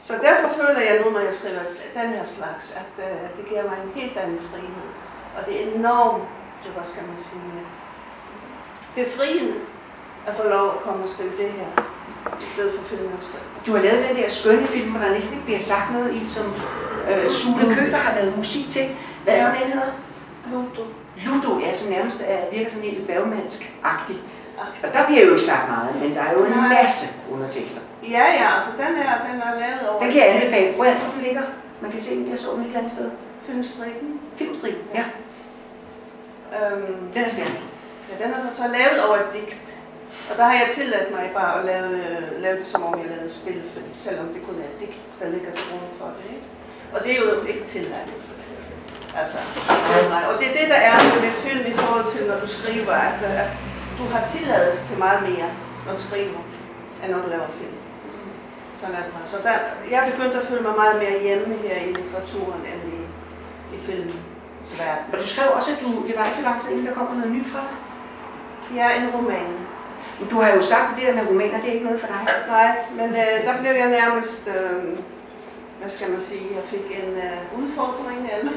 [0.01, 1.59] Så derfor føler jeg nu, når jeg skriver
[1.93, 4.89] den her slags, at øh, det giver mig en helt anden frihed.
[5.37, 6.23] Og det er enormt,
[6.63, 7.41] det, hvad skal man sige,
[8.95, 9.53] befriende
[10.27, 11.69] at få lov at komme og skrive det her.
[12.45, 13.45] i stedet for filmmanuskript.
[13.67, 16.27] Du har lavet den der skønne film, hvor der næsten ikke bliver sagt noget i,
[16.27, 16.45] som
[17.09, 18.85] øh, Sule Køber har lavet musik til.
[19.23, 19.91] Hvad er den hedder?
[20.51, 20.83] Ludo.
[21.25, 24.17] Ludo, ja, som nærmest er, virker sådan helt bergmandsk-agtig.
[24.83, 27.81] Og der bliver jo ikke sagt meget, men der er jo en masse undertekster.
[28.15, 30.75] Ja, ja, altså den er, den er lavet over Den kan jeg anbefale.
[30.75, 31.41] Hvor er den ligger?
[31.81, 33.11] Man kan se den, jeg så den et eller andet sted.
[33.45, 34.21] filmstrikken.
[34.37, 35.05] Filmstrip, ja.
[36.55, 37.53] Øhm, Den er stærk.
[38.09, 39.57] ja, den er så, så lavet over et digt.
[40.31, 43.07] Og der har jeg tilladt mig bare at lave, øh, lave det, som om jeg
[43.07, 46.25] lavede en spilfilm, selvom det kun er et digt, der ligger til grund for det.
[46.35, 46.45] Ikke?
[46.93, 48.09] Og det er jo ikke tilladt.
[49.21, 49.37] Altså,
[50.29, 53.17] og det er det, der er med film i forhold til, når du skriver, at,
[53.43, 53.49] at
[53.99, 55.49] du har tilladelse til meget mere,
[55.85, 56.39] når du skriver,
[57.03, 57.76] end når du laver film.
[58.79, 59.27] Sådan er det bare.
[59.33, 59.55] Så der,
[59.91, 62.99] jeg er begyndt at føle mig meget mere hjemme her i litteraturen, end i,
[63.75, 65.05] i filmens verden.
[65.13, 67.13] Og du skrev også, at du, det var ikke så lang tid inden, der kommer
[67.19, 67.75] noget nyt fra dig.
[68.79, 69.53] Er en roman.
[70.19, 72.07] Men Du har jo sagt, at det der med romaner, det er ikke noget for
[72.07, 72.21] dig.
[72.47, 74.97] Nej, men øh, der blev jeg nærmest, øh,
[75.79, 78.51] hvad skal man sige, jeg fik en øh, udfordring, eller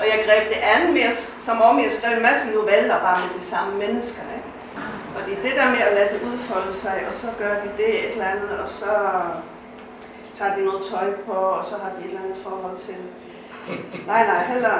[0.00, 3.40] og jeg greb det an mere, som om jeg skrev en masse noveller bare med
[3.40, 4.22] de samme mennesker.
[4.36, 4.45] Ikke?
[5.16, 8.12] Fordi det der med at lade det udfolde sig, og så gør de det et
[8.12, 8.94] eller andet, og så
[10.32, 12.96] tager de noget tøj på, og så har de et eller andet forhold til.
[14.06, 14.76] Nej, nej, heller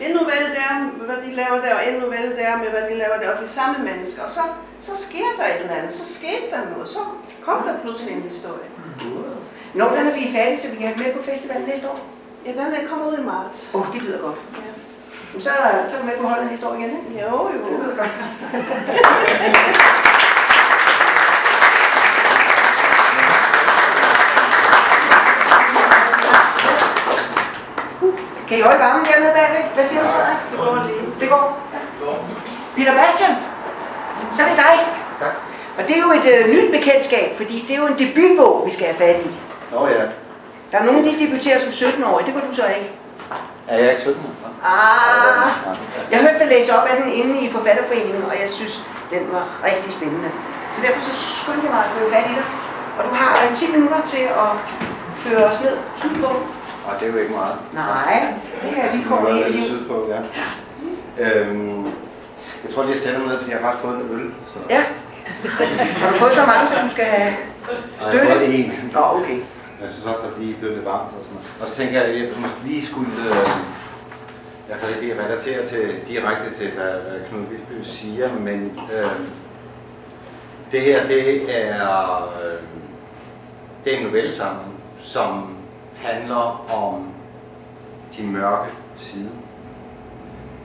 [0.00, 3.18] en novelle der, hvad de laver der, og en novelle der med, hvad de laver
[3.20, 4.22] der, og de samme mennesker.
[4.22, 4.40] Og så,
[4.78, 6.98] så sker der et eller andet, så skete der noget, så
[7.42, 8.68] kom der pludselig en historie.
[9.74, 12.00] Når den er vi færdig, så vi kan have med på festivalen næste år.
[12.46, 13.74] Ja, den er kommet ud i marts.
[13.74, 14.38] Åh, oh, det lyder godt.
[14.56, 14.79] Ja.
[15.32, 15.50] Men så,
[15.86, 17.20] så er du med på holdet næste år igen, ikke?
[17.22, 17.64] Jo, jo.
[17.64, 18.10] Det lyder godt.
[28.50, 29.62] Kan I holde varmen dernede bagved?
[29.74, 30.36] Hvad siger du, Frederik?
[30.50, 31.20] Det går lige.
[31.20, 31.58] Det går.
[32.76, 33.34] Peter Bastian,
[34.32, 34.74] så er det dig.
[35.18, 35.34] Tak.
[35.78, 38.70] Og det er jo et øh, nyt bekendtskab, fordi det er jo en debutbog, vi
[38.70, 39.30] skal have fat i.
[39.72, 40.02] Nå ja.
[40.72, 42.90] Der er nogen, de debuterer som 17-årige, det gør du så ikke.
[43.68, 44.16] Er jeg ikke 17?
[44.64, 45.76] Ah, Nej.
[46.10, 48.74] jeg hørte dig læse op af den inde i Forfatterforeningen, og jeg synes,
[49.10, 50.30] den var rigtig spændende.
[50.74, 52.44] Så derfor så skyndte jeg mig at købe fat i dig.
[52.98, 54.50] Og du har øh, 10 minutter til at
[55.24, 56.26] føre os ned sydpå.
[56.86, 57.54] Og det er jo ikke meget.
[57.72, 58.26] Nej,
[58.62, 59.64] det kan jeg sige, kommer Nu er helt liv.
[59.64, 60.20] sydpå, ja.
[61.24, 61.84] Øhm,
[62.64, 64.30] jeg tror lige, jeg sætter mig ned, fordi jeg har faktisk fået en øl.
[64.52, 64.58] Så.
[64.70, 64.82] Ja.
[66.02, 67.32] Har du fået så mange, så du skal have
[67.68, 68.26] Og jeg har støtte?
[68.26, 68.90] fået en.
[68.94, 69.38] Nå, okay.
[69.82, 71.48] Jeg synes også, der lige blev lidt varmt og sådan noget.
[71.60, 73.12] Og så tænker jeg, at jeg måske lige skulle...
[73.30, 73.48] Øh,
[74.70, 79.20] jeg kan ikke relatere til, direkte til, hvad, hvad Knud Vilby siger, men øh,
[80.72, 82.62] det her, det er, øh,
[83.84, 85.56] det er en novellesamling, som
[85.96, 87.06] handler om
[88.16, 89.30] de mørke sider.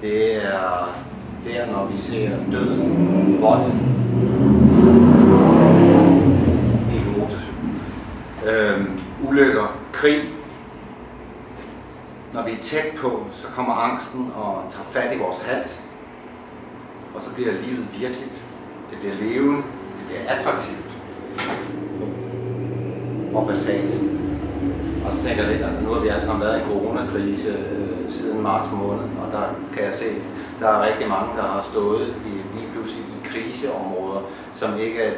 [0.01, 0.95] Det er
[1.47, 3.79] der, når vi ser døden, volden,
[6.93, 7.69] ikke motorcykel,
[8.47, 8.85] øh,
[9.29, 10.35] ulykker, krig.
[12.36, 15.82] Når vi er tæt på, så kommer angsten og tager fat i vores hals.
[17.15, 18.43] Og så bliver livet virkeligt.
[18.89, 19.58] Det bliver levende.
[19.98, 20.89] Det bliver attraktivt.
[23.36, 23.93] Og basalt.
[25.06, 27.50] Og så tænker jeg lidt, altså nu har vi alle sammen været i en coronakrise
[27.50, 29.43] øh, siden marts måned, og der
[29.74, 30.10] kan jeg se,
[30.60, 34.21] der er rigtig mange, der har stået i, lige pludselig i kriseområder,
[34.54, 35.12] som ikke er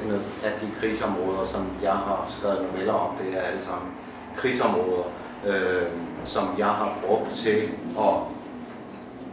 [0.43, 3.15] af de kriseområder, som jeg har skrevet noveller om.
[3.21, 3.89] Det er alle sammen
[4.35, 5.03] kriseområder,
[5.47, 5.87] øh,
[6.27, 8.13] som jeg har brugt til at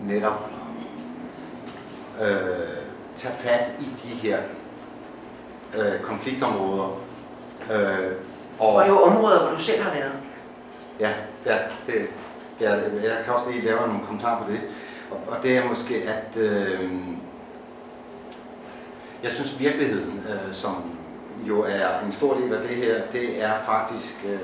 [0.02, 0.50] netop
[2.22, 2.28] øh,
[3.16, 4.38] tage fat i de her
[5.74, 6.98] øh, konfliktområder.
[7.72, 8.12] Øh,
[8.58, 10.12] Og er jo områder, hvor du selv har været.
[11.00, 11.10] Ja,
[11.46, 12.06] ja det,
[12.58, 13.02] det er det.
[13.02, 14.60] Jeg kan også lige lave nogle kommentarer på det.
[15.10, 16.90] Og, og det er måske, at øh,
[19.22, 20.82] jeg synes virkeligheden, øh, som
[21.48, 24.38] jo er en stor del af det her, det er faktisk øh,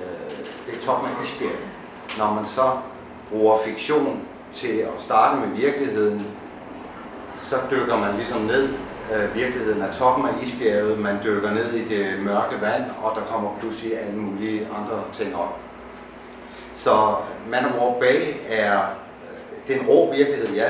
[0.66, 1.79] det er toppen af isbjerget.
[2.20, 2.70] Når man så
[3.30, 4.20] bruger fiktion
[4.52, 6.26] til at starte med virkeligheden,
[7.36, 8.68] så dykker man ligesom ned.
[9.14, 13.20] Øh, virkeligheden er toppen af isbjerget, man dykker ned i det mørke vand, og der
[13.20, 15.58] kommer pludselig alle mulige andre ting op.
[16.74, 17.14] Så
[17.50, 18.04] Man of War
[18.50, 18.88] er, øh,
[19.68, 20.68] det er en rå virkelighed, ja.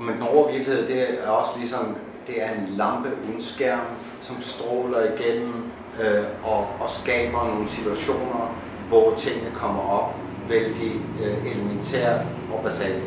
[0.00, 1.96] Men den rå virkelighed, det er også ligesom,
[2.26, 3.80] det er en lampe uden skærm,
[4.22, 5.64] som stråler igennem
[6.00, 8.54] øh, og, og skaber nogle situationer,
[8.88, 10.14] hvor tingene kommer op
[10.48, 10.92] vældig
[11.22, 12.20] øh, elementært
[12.52, 13.02] og basalt.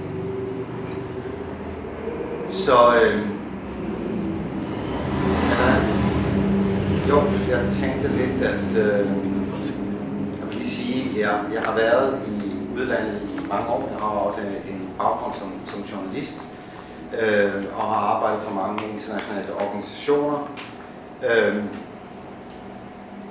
[2.50, 3.20] Så øh,
[5.50, 5.76] ja,
[7.10, 9.08] jo, jeg tænkte lidt, at øh,
[10.40, 13.90] jeg vil lige sige, at jeg, jeg har været i udlandet i mange år.
[13.92, 16.38] Jeg har også en baggrund som, som journalist
[17.22, 20.52] øh, og har arbejdet for mange internationale organisationer.
[21.30, 21.64] Øh,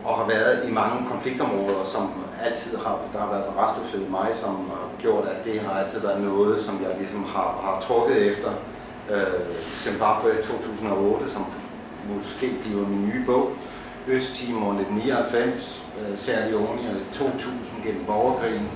[0.08, 4.10] og har været i mange konfliktområder, som altid har, der har været så restløshed i
[4.10, 7.80] mig, som har gjort, at det har altid været noget, som jeg ligesom har, har
[7.80, 8.50] trukket efter.
[9.10, 9.40] Øh,
[9.76, 11.44] Zimbabwe 2008, som
[12.14, 13.52] måske bliver min nye bog.
[14.06, 18.68] Østtimor 1999, øh, Sierra Leone 2000 gennem borgerkrigen,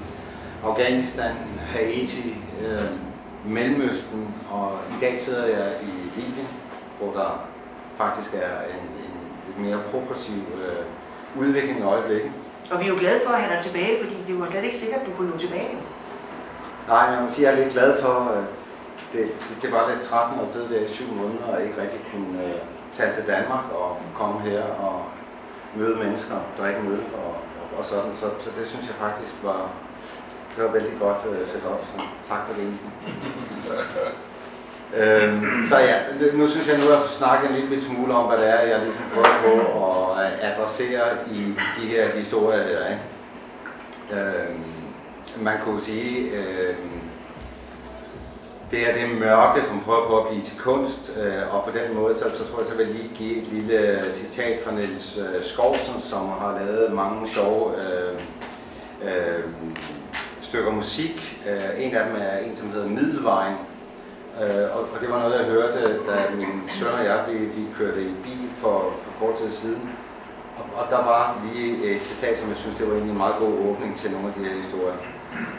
[0.65, 2.91] Afghanistan, Haiti, øh,
[3.47, 6.49] Mellemøsten, og i dag sidder jeg i Libyen,
[7.01, 7.47] hvor der
[7.97, 9.15] faktisk er en, en
[9.47, 10.85] lidt mere progressiv øh,
[11.39, 12.33] udvikling i øjeblikket.
[12.71, 14.77] Og vi er jo glade for at have dig tilbage, fordi det var slet ikke
[14.77, 15.79] sikkert, at du kunne nå tilbage.
[16.89, 18.45] Nej, men jeg må sige, at jeg er lidt glad for, øh,
[19.13, 19.25] det,
[19.63, 22.61] det var lidt 13 år sidde der i syv måneder og ikke rigtig kunne øh,
[22.93, 25.05] tage til Danmark og komme her og
[25.75, 28.13] møde mennesker, drikke en øl og, og, og sådan.
[28.21, 29.61] Så, så det synes jeg faktisk var,
[30.57, 32.67] det var vældig godt øh, sat op, så tak for det.
[35.01, 35.97] øhm, så ja,
[36.33, 39.05] nu synes jeg nu at snakke en lille smule om, hvad det er, jeg ligesom
[39.15, 39.53] prøver på
[39.91, 40.02] at
[40.41, 42.91] adresserer i de her historier her.
[42.91, 43.03] Ikke?
[44.13, 44.65] Øhm,
[45.41, 47.01] man kunne sige, øhm,
[48.71, 51.95] det er det mørke, som prøver på at blive til kunst, øh, og på den
[51.95, 55.19] måde, så, så tror jeg, så vil jeg lige give et lille citat fra Niels
[55.19, 58.15] øh, Skovsen, som har lavet mange sjove øh,
[59.05, 59.45] øh,
[60.41, 61.43] stykker musik.
[61.49, 63.57] Øh, en af dem er en, som hedder Middelvejen,
[64.43, 67.63] øh, og, og det var noget, jeg hørte, da min søn og jeg, vi, vi
[67.79, 69.91] kørte i bil for, for kort tid siden.
[70.59, 73.35] Og, og der var lige et citat, som jeg synes, det var egentlig en meget
[73.39, 74.99] god åbning til nogle af de her historier.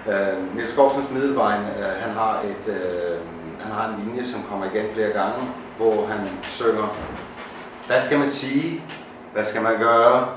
[0.07, 3.19] Øh, Niels Skovsens Middelvejen, øh, han, har et, øh,
[3.61, 5.39] han har en linje, som kommer igen flere gange,
[5.77, 6.95] hvor han synger,
[7.87, 8.83] hvad skal man sige,
[9.33, 10.27] hvad skal man gøre,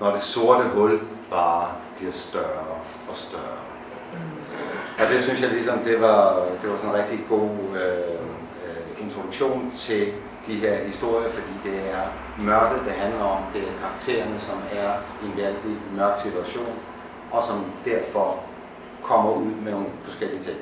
[0.00, 2.66] når det sorte hul bare bliver større
[3.08, 3.58] og større.
[4.98, 8.20] Og det synes jeg ligesom, det var, det var sådan en rigtig god øh,
[8.66, 10.12] øh, introduktion til
[10.46, 12.02] de her historier, fordi det er
[12.44, 13.42] mørket, det handler om.
[13.54, 16.74] Det er karaktererne, som er i en vældig mørk situation,
[17.30, 18.40] og som derfor
[19.02, 20.56] kommer ud med nogle forskellige ting.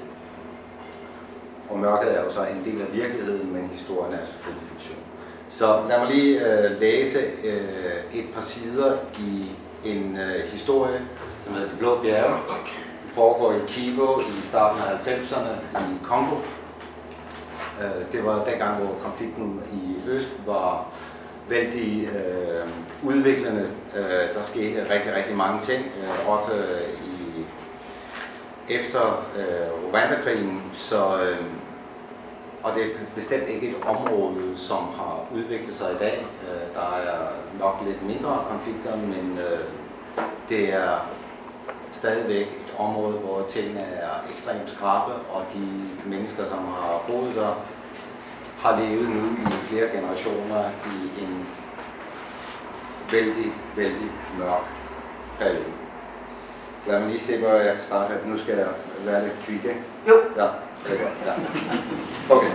[1.70, 4.98] Og mørket er jo så en del af virkeligheden, men historien er selvfølgelig fiktion.
[5.48, 9.50] Så lad mig lige øh, læse øh, et par sider i
[9.84, 11.00] en øh, historie,
[11.44, 12.36] som hedder De Blå Bjerge.
[13.02, 16.36] Den foregår i Kivo i starten af 90'erne i Kongo.
[17.82, 20.86] Øh, det var dengang, hvor konflikten i Øst var
[21.48, 22.68] vældig øh,
[23.02, 23.66] udviklende.
[23.96, 27.16] Øh, der skete rigtig, rigtig mange ting, øh, også øh, i
[28.68, 31.46] efter øh, Rwanda-krigen, så, øh,
[32.62, 36.26] og det er bestemt ikke et område, som har udviklet sig i dag.
[36.42, 37.28] Øh, der er
[37.58, 39.64] nok lidt mindre konflikter, men øh,
[40.48, 41.08] det er
[41.92, 45.66] stadigvæk et område, hvor tingene er ekstremt skrabe, og de
[46.06, 47.54] mennesker, som har boet der,
[48.62, 51.46] har levet nu i flere generationer i en
[53.12, 54.64] vældig, vældig mørk
[55.38, 55.72] periode.
[56.86, 58.14] Lad mig lige se, hvor jeg starter.
[58.24, 58.66] Nu skal jeg
[59.04, 59.80] være lidt kvik, ikke?
[60.08, 60.14] Jo.
[60.36, 60.46] Ja,
[60.86, 61.08] det er.
[61.26, 61.32] Ja.
[62.34, 62.50] Okay,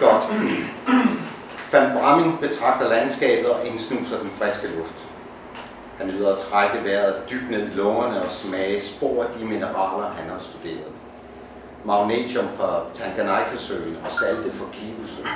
[0.00, 0.22] godt.
[1.72, 5.08] Van Bramming betragter landskabet og indsnuser den friske luft.
[5.98, 10.10] Han nyder at trække vejret dybt ned i lungerne og smage spor af de mineraler,
[10.16, 10.92] han har studeret.
[11.84, 15.26] Magnesium fra Tanganyika-søen og salte fra Kivusøen.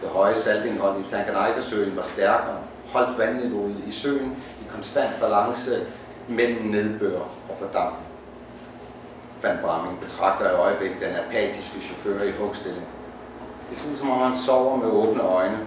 [0.00, 2.58] Det høje saltindhold i Tanganyika-søen var stærkere,
[2.92, 5.86] holdt vandniveauet i søen i konstant balance
[6.28, 8.06] mellem nedbør og fordampning.
[9.42, 12.86] Van Bramming betragter i øjeblikket den apatiske chauffør i hugstilling.
[13.70, 15.58] Det ser ud som om han sover med åbne øjne.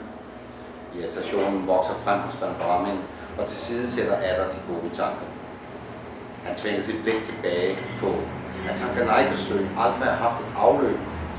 [0.95, 2.99] Irritationen vokser frem hos Van Bramming,
[3.37, 5.27] og til side sætter Adder de gode tanker.
[6.43, 8.13] Han tvinger sit blik tilbage på,
[8.69, 10.97] at Tanganyika-søen aldrig har haft et afløb,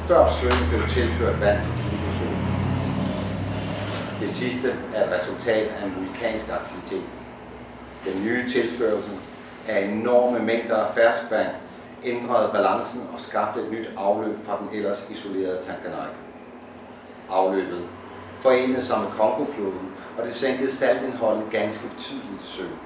[0.08, 2.38] før søen blev tilført vand fra Kivu-søen.
[4.20, 7.06] Det sidste er et resultat af en vulkansk aktivitet.
[8.04, 9.10] Den nye tilførelse
[9.68, 11.48] af enorme mængder af ferskvand
[12.04, 16.18] ændrede balancen og skabte et nyt afløb fra den ellers isolerede Tanganyika.
[17.30, 17.84] Afløbet
[18.40, 22.78] forenede sig med Kongofloden, og det sænkede saltindholdet ganske betydeligt i søen.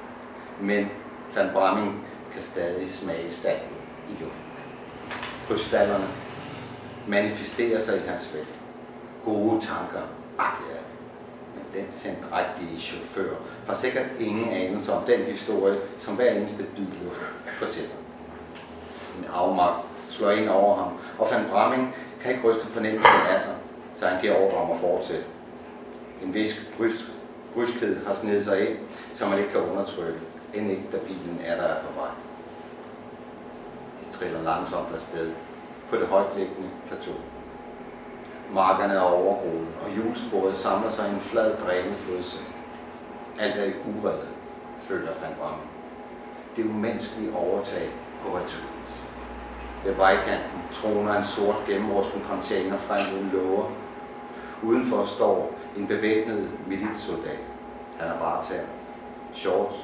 [0.61, 0.90] Men
[1.34, 3.81] Van Bramming kan stadig smage saltet
[4.12, 4.42] i luften.
[5.48, 6.08] Krystallerne
[7.06, 8.46] manifesterer sig i hans væg.
[9.24, 10.02] Gode tanker,
[10.38, 13.34] ak ja, den sendrægtige chauffør,
[13.66, 16.86] har sikkert ingen anelse om den historie, som hver eneste bid
[17.56, 17.94] fortæller.
[19.18, 23.54] En afmagt slår ind over ham, og Van Bramming kan ikke ryste fornemmelsen af sig,
[23.94, 25.24] så han giver ordre om at fortsætte.
[26.22, 27.04] En vis brysk,
[27.54, 28.78] bryskhed har snedet sig ind,
[29.14, 30.18] som man ikke kan undertrykke,
[30.54, 32.08] end ikke da bilen er der på vej.
[34.22, 35.32] Triller langsomt afsted
[35.90, 37.14] på det højtliggende plateau.
[38.52, 42.40] Markerne er overgroet, og julesporet samler sig i en flad drænet.
[43.38, 44.26] Alt er i urede,
[44.80, 45.62] føler Van Bramme.
[46.56, 47.90] Det umenneskelige overtag
[48.22, 48.68] på retur.
[49.84, 53.70] Ved vejkanten troner en sort gennemrusten container frem uden låger.
[54.62, 57.40] Udenfor står en bevæbnet militssoldat.
[57.98, 58.66] Han er varetager.
[59.32, 59.76] Shorts.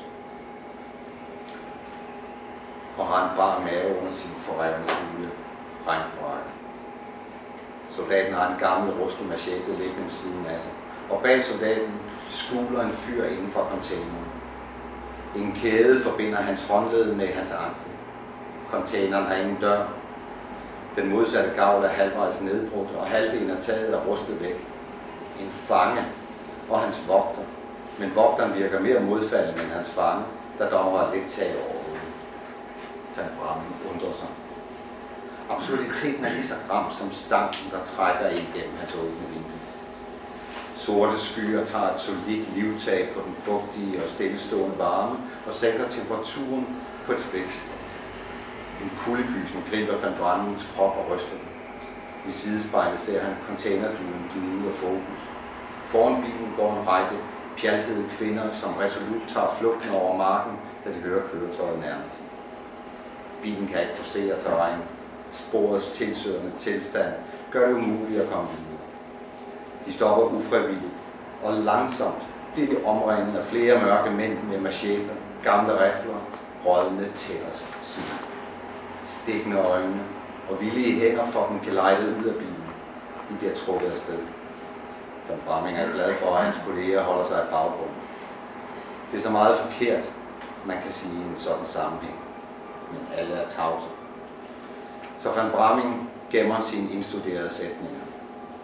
[2.99, 5.30] Og har en bar mave under sin forrevne hule.
[5.86, 6.51] Regnforrække.
[7.90, 10.70] Soldaten har en gammel rustet machete liggende ved siden af sig.
[11.11, 11.92] Og bag soldaten
[12.28, 14.26] skuler en fyr inden for containeren.
[15.36, 17.92] En kæde forbinder hans håndled med hans ankel.
[18.70, 19.82] Containeren har ingen dør.
[20.96, 24.66] Den modsatte gavl er halvvejs nedbrudt, og halvdelen af taget er rustet væk.
[25.40, 26.05] En fange
[26.70, 27.42] og hans vogter.
[27.99, 30.24] Men vogteren virker mere modfaldende end hans fange,
[30.59, 31.88] der dog har lidt tag over
[33.19, 33.39] hovedet.
[33.41, 34.29] Van undrer sig.
[35.51, 39.61] Absurditeten er lige så ram som stanken, der trækker ind gennem hans åbne vindue.
[40.77, 45.16] Sorte skyer tager et solidt livtag på den fugtige og stillestående varme
[45.47, 46.66] og sænker temperaturen
[47.07, 47.61] på et split.
[48.83, 51.49] En kuldegysen griber Van Brandens krop og ryster den.
[52.29, 55.21] I sidespejlet ser han containerduen glide ud af fokus.
[55.87, 57.16] Foran bilen går en række
[57.59, 62.28] pjaltede kvinder, som resolut tager flugten over marken, da de hører køretøjet nærmest.
[63.43, 64.78] Bilen kan ikke forsere terræn.
[65.30, 67.14] Sporets tilsørende tilstand
[67.51, 68.82] gør det umuligt at komme videre.
[69.86, 70.93] De stopper ufrivilligt,
[71.43, 72.22] og langsomt
[72.55, 75.14] bliver de omringet af flere mørke mænd med macheter,
[75.45, 76.20] gamle rifler,
[76.66, 78.18] rådne tællers side.
[79.07, 80.01] Stikkende øjne
[80.51, 82.64] og villige hænder får dem gelejtet ud af bilen.
[83.30, 84.18] De bliver trukket afsted.
[85.28, 87.97] John Bramming er glad for, at hans kolleger holder sig i baggrunden.
[89.12, 90.12] Det er så meget forkert,
[90.66, 92.28] man kan sige i en sådan sammenhæng.
[92.93, 93.86] Men alle er tavse.
[95.18, 98.01] Så Van Bramming gemmer sine indstuderede sætninger.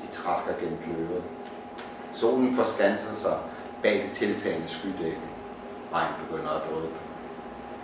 [0.02, 1.22] De træsker gennem kløvet.
[2.12, 3.36] Solen forskanser sig
[3.82, 5.20] bag det tiltagende skydække.
[5.92, 6.88] Regn begynder at dryppe.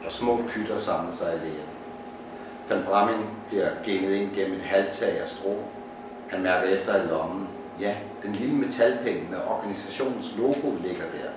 [0.06, 1.68] Og små pytter samler sig i lægen.
[2.68, 5.56] Van Bramming bliver genet ind gennem et halvtag af strå.
[6.28, 7.48] Han mærker efter i lommen.
[7.80, 11.30] Ja, den lille metalpenge med organisationens logo ligger der.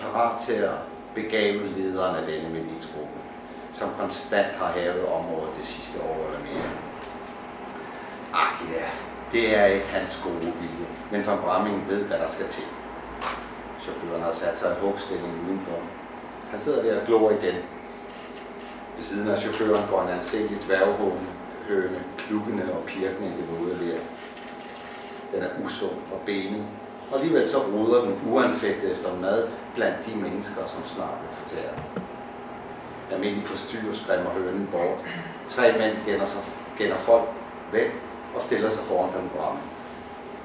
[0.00, 0.74] Parat til at
[1.14, 3.18] begave lederen af denne militsgruppe,
[3.78, 6.70] som konstant har hævet området det sidste år eller mere.
[8.34, 8.86] Ak ja,
[9.32, 12.64] det er ikke hans gode vilje, men von Bramming ved, hvad der skal til.
[13.80, 15.78] Chaufføren har sat sig i hugstilling udenfor.
[16.50, 17.54] Han sidder der og glor igen.
[18.96, 21.26] Ved siden af chaufføren går en anselig dværghåne,
[21.68, 23.98] høne, klukkende og pirkende i det våde lær.
[25.32, 26.64] Den er usund og benet,
[27.10, 31.72] og alligevel så roder den uanfægtet efter mad blandt de mennesker, som snart vil fortære.
[33.12, 33.56] Almindelig på
[33.94, 34.98] skræmmer hønen bort.
[35.46, 36.40] Tre mænd gænder, sig,
[36.78, 37.28] gænder folk
[37.72, 37.90] væk
[38.34, 39.60] og stiller sig foran panorama.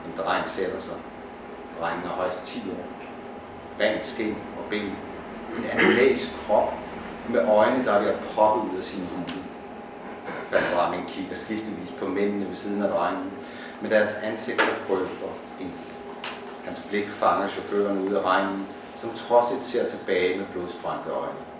[0.06, 0.94] En dreng sætter sig.
[1.80, 2.86] Drengen er højst 10 år.
[3.84, 4.96] Rent skin og ben.
[5.58, 6.74] En animalsk krop
[7.30, 9.42] med øjne, der er ved at proppe ud af sin hule.
[10.52, 13.32] Van kigger skiftevis på mændene ved siden af drengen,
[13.82, 15.08] med deres ansigter prøver
[15.60, 15.92] intet.
[16.66, 21.51] Hans blik fanger chaufføren ud af regnen, som trodsigt ser tilbage med blodsprængte øjne.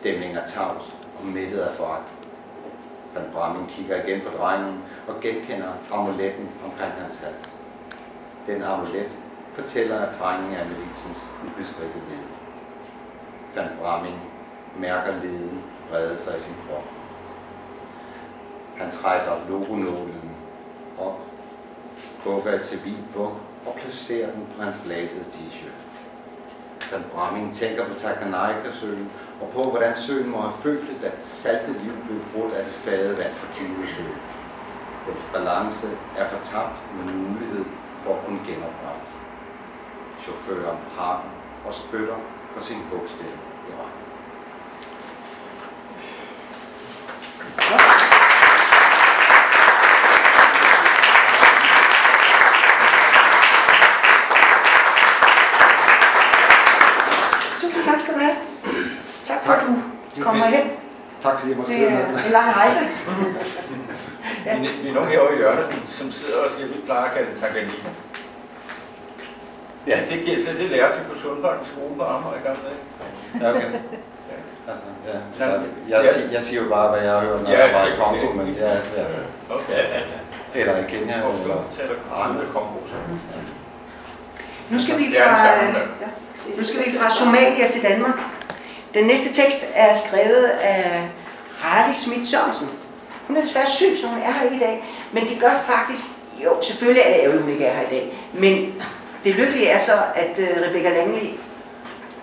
[0.00, 2.08] Stemningen er tavs og mættet af foragt.
[3.14, 7.56] Van Bramming kigger igen på drengen og genkender amuletten omkring hans hals.
[8.46, 9.18] Den amulet
[9.54, 12.26] fortæller, at drengen er militsens ubestridte led.
[13.54, 14.20] Van Bramming
[14.78, 16.84] mærker leden brede sig i sin krop.
[18.76, 20.30] Han trækker logonålen
[20.98, 21.20] op,
[22.24, 23.32] bukker et civilt buk
[23.66, 25.85] og placerer den på hans lasede t-shirt.
[26.92, 29.10] Van Bramming tænker på Tanganyika-søen
[29.40, 32.72] og på, hvordan søen må have følt det, da salte liv blev brudt af det
[32.72, 34.02] fade vand fra Kivesø.
[35.06, 37.64] Dens balance er fortabt med mulighed
[38.02, 39.12] for at kunne genoprettes.
[40.22, 41.30] Chaufføren har den
[41.66, 42.16] og spytter
[42.56, 43.26] på sin bukstil
[43.68, 44.06] i regnen.
[57.60, 58.36] Tusind tak skal du have.
[59.24, 59.66] Tak for, at
[60.16, 60.70] du kommer hen.
[61.26, 62.80] Tak fordi jeg måtte Det er en lang rejse.
[64.46, 64.58] Ja.
[64.58, 65.66] Vi, vi er nogen herovre i hjørnet,
[65.98, 67.88] som sidder og siger, at vi plejer at kalde det Tanganyika.
[69.90, 69.96] Ja.
[70.10, 72.80] Det, giver, så det lærte vi på Sundholm skole på Amager i gamle dage.
[73.42, 73.68] Ja, okay.
[74.70, 75.16] Altså, ja.
[75.40, 75.46] Ja.
[75.52, 76.12] Jeg, jeg, Ja.
[76.14, 77.92] siger, jeg siger jo bare, hvad jeg har hørt, når Ja, jeg var i.
[78.02, 79.04] Kongo, men ja, ja.
[79.56, 79.74] Okay.
[80.54, 81.16] eller i Kenya.
[81.76, 82.42] Taler andre.
[82.54, 82.78] Kongo.
[84.70, 85.44] Nu skal vi fra,
[86.02, 86.08] ja,
[86.58, 88.18] nu skal vi fra Somalia til Danmark.
[88.96, 91.08] Den næste tekst er skrevet af
[91.60, 92.68] Harley Schmidt Sørensen.
[93.26, 94.84] Hun er desværre syg, så hun er her ikke i dag.
[95.12, 96.04] Men det gør faktisk,
[96.44, 98.18] jo selvfølgelig er det ærgerligt, hun ikke er her i dag.
[98.32, 98.82] Men
[99.24, 101.28] det lykkelige er så, at uh, Rebecca Langley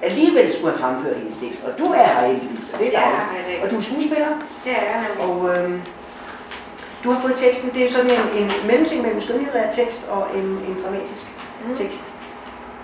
[0.02, 1.64] alligevel skulle have fremført hendes tekst.
[1.64, 3.64] Og du er her heldigvis, og det er dejligt.
[3.64, 4.28] Og du er skuespiller,
[4.64, 5.26] Det er jeg nemlig.
[5.36, 5.82] og øhm,
[7.04, 7.70] du har fået teksten.
[7.74, 11.26] Det er sådan en, en mellemting mellem skønlitterær tekst og en, en dramatisk
[11.68, 11.74] Mm.
[11.74, 12.04] tekst.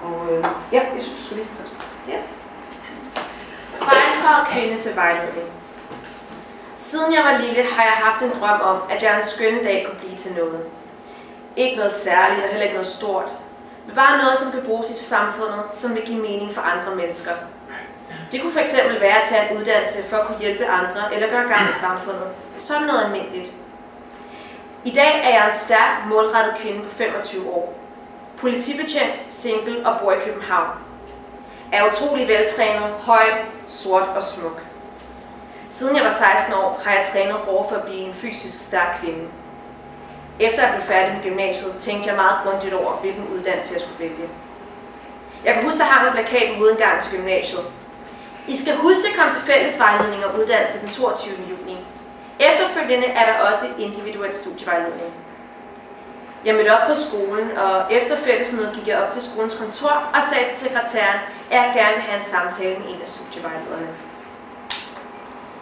[0.03, 1.75] Og øh, ja, jeg synes, du skal læse den først.
[2.09, 2.25] Yes.
[3.79, 5.47] Fejlfart kvinde til vejledning.
[6.77, 9.85] Siden jeg var lille, har jeg haft en drøm om, at jeg en skøn dag
[9.87, 10.61] kunne blive til noget.
[11.55, 13.33] Ikke noget særligt og heller ikke noget stort,
[13.85, 17.31] men bare noget, som kan bruges i samfundet, som vil give mening for andre mennesker.
[18.31, 21.47] Det kunne fx være at tage en uddannelse for at kunne hjælpe andre eller gøre
[21.47, 22.27] gang i samfundet.
[22.59, 23.53] Sådan noget almindeligt.
[24.83, 27.79] I dag er jeg en stærk, målrettet kvinde på 25 år.
[28.37, 30.88] Politibetjent, single og bor i København
[31.71, 33.25] er utrolig veltrænet, høj,
[33.67, 34.61] sort og smuk.
[35.69, 38.97] Siden jeg var 16 år, har jeg trænet hårdt for at blive en fysisk stærk
[39.01, 39.25] kvinde.
[40.39, 43.99] Efter jeg blev færdig med gymnasiet, tænkte jeg meget grundigt over, hvilken uddannelse jeg skulle
[43.99, 44.29] vælge.
[45.45, 47.65] Jeg kan huske, der hang en plakat ude gang til gymnasiet.
[48.47, 51.33] I skal huske at komme til fællesvejledning og uddannelse den 22.
[51.51, 51.77] juni.
[52.39, 55.13] Efterfølgende er der også individuel studievejledning.
[56.45, 60.21] Jeg mødte op på skolen, og efter fællesmødet gik jeg op til skolens kontor og
[60.29, 61.19] sagde til sekretæren,
[61.51, 63.89] at jeg gerne vil have en samtale med en af studievejlederne.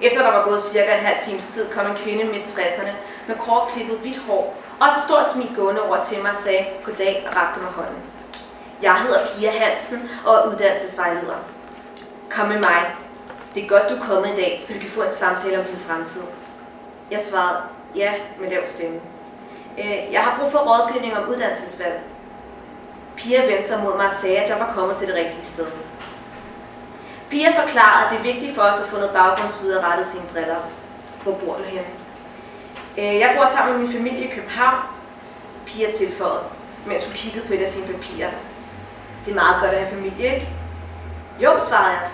[0.01, 2.91] Efter der var gået cirka en halv times tid, kom en kvinde midt 60'erne
[3.27, 6.65] med kort klippet hvidt hår og et stort smil gående over til mig og sagde
[6.85, 8.01] goddag og rakte mig hånden.
[8.81, 11.37] Jeg hedder Pia Hansen og er uddannelsesvejleder.
[12.29, 12.95] Kom med mig.
[13.55, 15.65] Det er godt, du er kommet i dag, så vi kan få en samtale om
[15.65, 16.21] din fremtid.
[17.11, 17.61] Jeg svarede
[17.95, 18.99] ja med lav stemme.
[19.77, 21.99] Øh, jeg har brug for rådgivning om uddannelsesvalg.
[23.17, 25.67] Pia vendte sig mod mig og sagde, at jeg var kommet til det rigtige sted.
[27.29, 30.23] Pia forklarede, at det er vigtigt for os at få noget baggrundsviden og rettet sine
[30.31, 30.55] briller.
[31.23, 31.91] Hvor bor du henne?
[32.97, 34.79] Øh, jeg bor sammen med min familie i København.
[35.65, 36.43] Pia tilføjede,
[36.85, 38.31] mens hun kiggede på et af sine papirer.
[39.25, 40.49] Det er meget godt at have familie, ikke?
[41.43, 42.09] Jo, svarede jeg.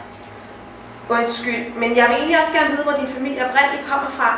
[1.10, 4.30] Undskyld, men jeg vil egentlig også gerne vide, hvor din familie oprindeligt kommer fra.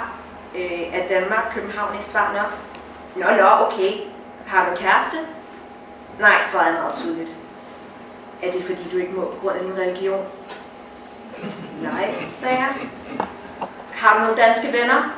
[0.56, 2.52] Øh, er Danmark, København ikke svar nok?
[3.16, 3.92] Nå, nå, okay.
[4.48, 5.18] Har du en kæreste?
[6.20, 7.34] Nej, svarede jeg meget tydeligt.
[8.44, 10.26] Er det fordi, du ikke må på grund af din religion?
[11.82, 12.74] Nej, sagde jeg.
[13.94, 15.14] Har du nogle danske venner?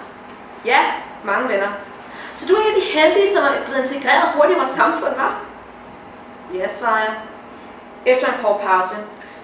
[0.65, 0.79] Ja,
[1.23, 1.67] mange venner.
[2.33, 5.15] Så du er en af de heldige, som er blevet integreret hurtigt i vores samfund,
[5.15, 5.41] var?
[6.53, 7.13] Ja, svarede jeg.
[8.05, 8.95] Efter en kort pause.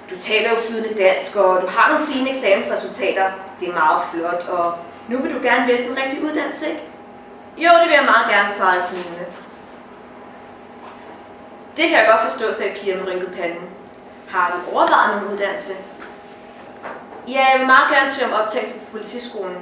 [0.10, 3.32] Du taler jo flydende dansk, og du har nogle fine eksamensresultater.
[3.60, 4.74] Det er meget flot, og
[5.08, 6.93] nu vil du gerne vælge den rigtige uddannelse, ikke?
[7.58, 9.26] Jo, det vil jeg meget gerne, svarede smilende.
[11.78, 13.70] Det kan jeg godt forstå, sagde Pia med rynket panden.
[14.30, 15.74] Har du overvejet nogen uddannelse?
[17.28, 19.58] Ja, jeg vil meget gerne søge om optagelse på politiskolen.